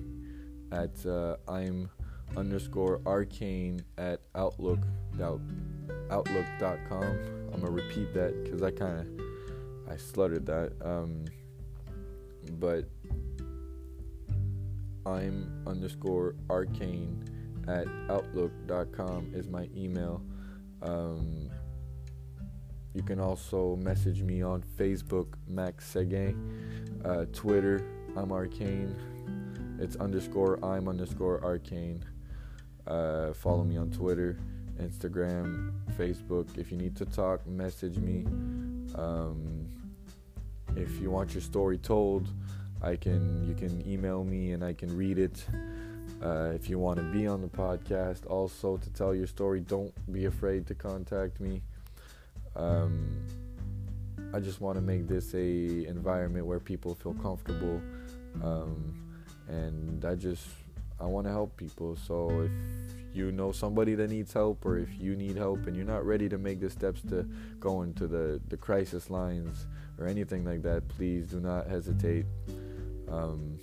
at 0.70 1.04
uh, 1.06 1.36
I'm 1.48 1.90
underscore 2.36 3.00
arcane 3.06 3.84
at 3.98 4.20
outlook 4.34 4.80
outlook.com. 6.10 7.02
I'm 7.52 7.60
gonna 7.60 7.70
repeat 7.70 8.14
that 8.14 8.42
because 8.42 8.62
I 8.62 8.70
kind 8.70 9.00
of 9.00 9.06
I 9.90 9.96
sluttered 9.96 10.46
that. 10.46 10.72
Um, 10.82 11.24
but 12.58 12.88
I'm 15.04 15.62
underscore 15.66 16.34
arcane 16.48 17.22
at 17.68 17.86
outlook.com 18.08 19.32
is 19.34 19.48
my 19.48 19.68
email. 19.76 20.22
Um, 20.80 21.50
you 22.94 23.02
can 23.02 23.20
also 23.20 23.76
message 23.76 24.22
me 24.22 24.42
on 24.42 24.62
Facebook, 24.78 25.35
Max 25.48 25.87
Seguin, 25.87 27.00
uh, 27.05 27.24
Twitter, 27.33 27.85
I'm 28.16 28.31
Arcane. 28.33 28.94
It's 29.78 29.96
underscore 29.96 30.62
I'm 30.64 30.88
underscore 30.88 31.42
Arcane. 31.42 32.05
Uh, 32.87 33.33
follow 33.33 33.64
me 33.64 33.76
on 33.78 33.90
Twitter, 33.90 34.38
Instagram, 34.78 35.72
Facebook. 35.96 36.59
If 36.59 36.70
you 36.70 36.76
need 36.76 36.94
to 36.96 37.07
talk, 37.07 37.46
message 37.46 37.96
me. 37.96 38.24
Um, 38.94 39.66
if 40.76 41.00
you 41.00 41.11
want 41.11 41.33
your 41.35 41.40
story 41.40 41.78
told, 41.78 42.28
I 42.83 42.96
can. 42.96 43.46
You 43.46 43.55
can 43.55 43.87
email 43.88 44.24
me 44.24 44.52
and 44.52 44.62
I 44.62 44.74
can 44.74 44.94
read 44.96 45.18
it. 45.18 45.44
Uh, 46.22 46.52
if 46.55 46.68
you 46.68 46.78
want 46.78 46.98
to 46.98 47.05
be 47.05 47.26
on 47.26 47.40
the 47.40 47.48
podcast, 47.48 48.26
also 48.26 48.76
to 48.76 48.90
tell 48.90 49.14
your 49.14 49.26
story, 49.26 49.61
don't 49.61 49.92
be 50.12 50.26
afraid 50.26 50.66
to 50.66 50.74
contact 50.74 51.40
me. 51.40 51.62
Um, 52.56 53.26
I 54.34 54.40
just 54.40 54.60
want 54.60 54.76
to 54.76 54.82
make 54.82 55.06
this 55.06 55.34
a 55.34 55.86
environment 55.86 56.46
where 56.46 56.60
people 56.60 56.94
feel 56.94 57.14
comfortable, 57.14 57.80
um, 58.42 58.94
and 59.48 60.04
I 60.04 60.14
just 60.14 60.46
I 61.00 61.04
want 61.04 61.26
to 61.26 61.32
help 61.32 61.56
people. 61.56 61.96
So 61.96 62.30
if 62.42 62.50
you 63.14 63.30
know 63.30 63.52
somebody 63.52 63.94
that 63.94 64.10
needs 64.10 64.32
help, 64.32 64.64
or 64.64 64.78
if 64.78 64.88
you 64.98 65.16
need 65.16 65.36
help 65.36 65.66
and 65.66 65.76
you're 65.76 65.84
not 65.84 66.06
ready 66.06 66.28
to 66.30 66.38
make 66.38 66.60
the 66.60 66.70
steps 66.70 67.02
to 67.10 67.28
go 67.60 67.82
into 67.82 68.06
the 68.06 68.40
the 68.48 68.56
crisis 68.56 69.10
lines 69.10 69.66
or 69.98 70.06
anything 70.06 70.44
like 70.44 70.62
that, 70.62 70.88
please 70.88 71.26
do 71.26 71.40
not 71.40 71.66
hesitate. 71.66 72.24
Um, 73.10 73.58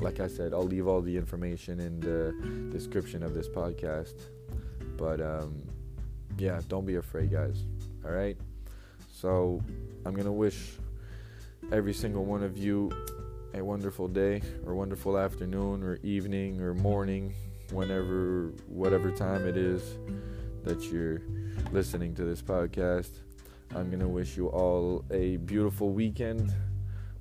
like 0.00 0.20
I 0.20 0.26
said, 0.26 0.52
I'll 0.52 0.66
leave 0.66 0.86
all 0.86 1.00
the 1.00 1.16
information 1.16 1.80
in 1.80 2.00
the 2.00 2.34
description 2.70 3.22
of 3.22 3.32
this 3.32 3.48
podcast. 3.48 4.14
But 4.96 5.20
um, 5.20 5.62
yeah, 6.36 6.60
don't 6.68 6.84
be 6.84 6.96
afraid, 6.96 7.30
guys. 7.30 7.64
All 8.04 8.12
right. 8.12 8.36
So 9.12 9.62
I'm 10.04 10.14
to 10.16 10.32
wish 10.32 10.72
every 11.72 11.94
single 11.94 12.24
one 12.24 12.42
of 12.42 12.58
you 12.58 12.90
a 13.54 13.64
wonderful 13.64 14.08
day 14.08 14.42
or 14.66 14.74
wonderful 14.74 15.16
afternoon 15.16 15.82
or 15.82 15.98
evening 16.02 16.60
or 16.60 16.74
morning, 16.74 17.32
whenever, 17.70 18.52
whatever 18.68 19.10
time 19.10 19.46
it 19.46 19.56
is 19.56 19.96
that 20.64 20.90
you're 20.90 21.22
listening 21.72 22.14
to 22.16 22.24
this 22.24 22.42
podcast. 22.42 23.10
I'm 23.74 23.88
going 23.88 24.00
to 24.00 24.08
wish 24.08 24.36
you 24.36 24.48
all 24.48 25.04
a 25.10 25.36
beautiful 25.38 25.90
weekend. 25.90 26.52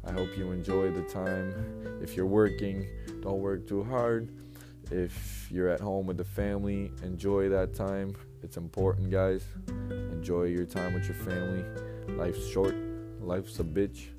I 0.06 0.12
hope 0.12 0.38
you 0.38 0.52
enjoy 0.52 0.92
the 0.92 1.04
time. 1.04 1.54
If 2.02 2.18
you're 2.18 2.26
working, 2.26 2.86
don't 3.22 3.40
work 3.40 3.68
too 3.68 3.84
hard. 3.84 4.30
If 4.92 5.50
you're 5.50 5.70
at 5.70 5.80
home 5.80 6.08
with 6.08 6.18
the 6.18 6.26
family, 6.26 6.92
enjoy 7.04 7.48
that 7.50 7.74
time. 7.74 8.16
It's 8.44 8.58
important, 8.58 9.10
guys. 9.10 9.46
Enjoy 9.90 10.44
your 10.44 10.66
time 10.66 10.94
with 10.94 11.06
your 11.06 11.16
family. 11.16 11.64
Life's 12.10 12.46
short, 12.48 12.76
life's 13.22 13.60
a 13.60 13.64
bitch. 13.64 14.10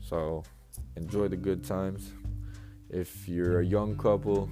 So 0.00 0.44
enjoy 0.96 1.28
the 1.28 1.36
good 1.36 1.64
times. 1.64 2.12
If 2.88 3.28
you're 3.28 3.60
a 3.60 3.64
young 3.64 3.96
couple, 3.96 4.48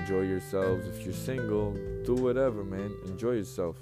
enjoy 0.00 0.22
yourselves. 0.22 0.86
If 0.86 1.04
you're 1.04 1.14
single, 1.14 1.72
do 2.04 2.14
whatever, 2.14 2.64
man. 2.64 2.94
Enjoy 3.06 3.32
yourself. 3.32 3.76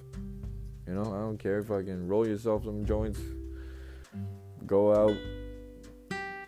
You 0.86 0.94
know, 0.94 1.02
I 1.02 1.20
don't 1.20 1.38
care 1.38 1.58
if 1.58 1.70
I 1.70 1.82
can 1.82 2.08
roll 2.08 2.26
yourself 2.26 2.64
some 2.64 2.84
joints, 2.84 3.20
go 4.66 4.92
out. 4.92 5.16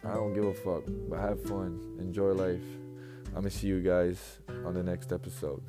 I 0.04 0.14
don't 0.14 0.34
give 0.34 0.44
a 0.44 0.54
fuck, 0.54 0.82
but 1.08 1.20
have 1.20 1.40
fun. 1.44 1.96
Enjoy 2.00 2.32
life. 2.32 2.64
I'm 3.28 3.34
gonna 3.34 3.50
see 3.50 3.68
you 3.68 3.80
guys 3.80 4.40
on 4.66 4.74
the 4.74 4.82
next 4.82 5.12
episode. 5.12 5.62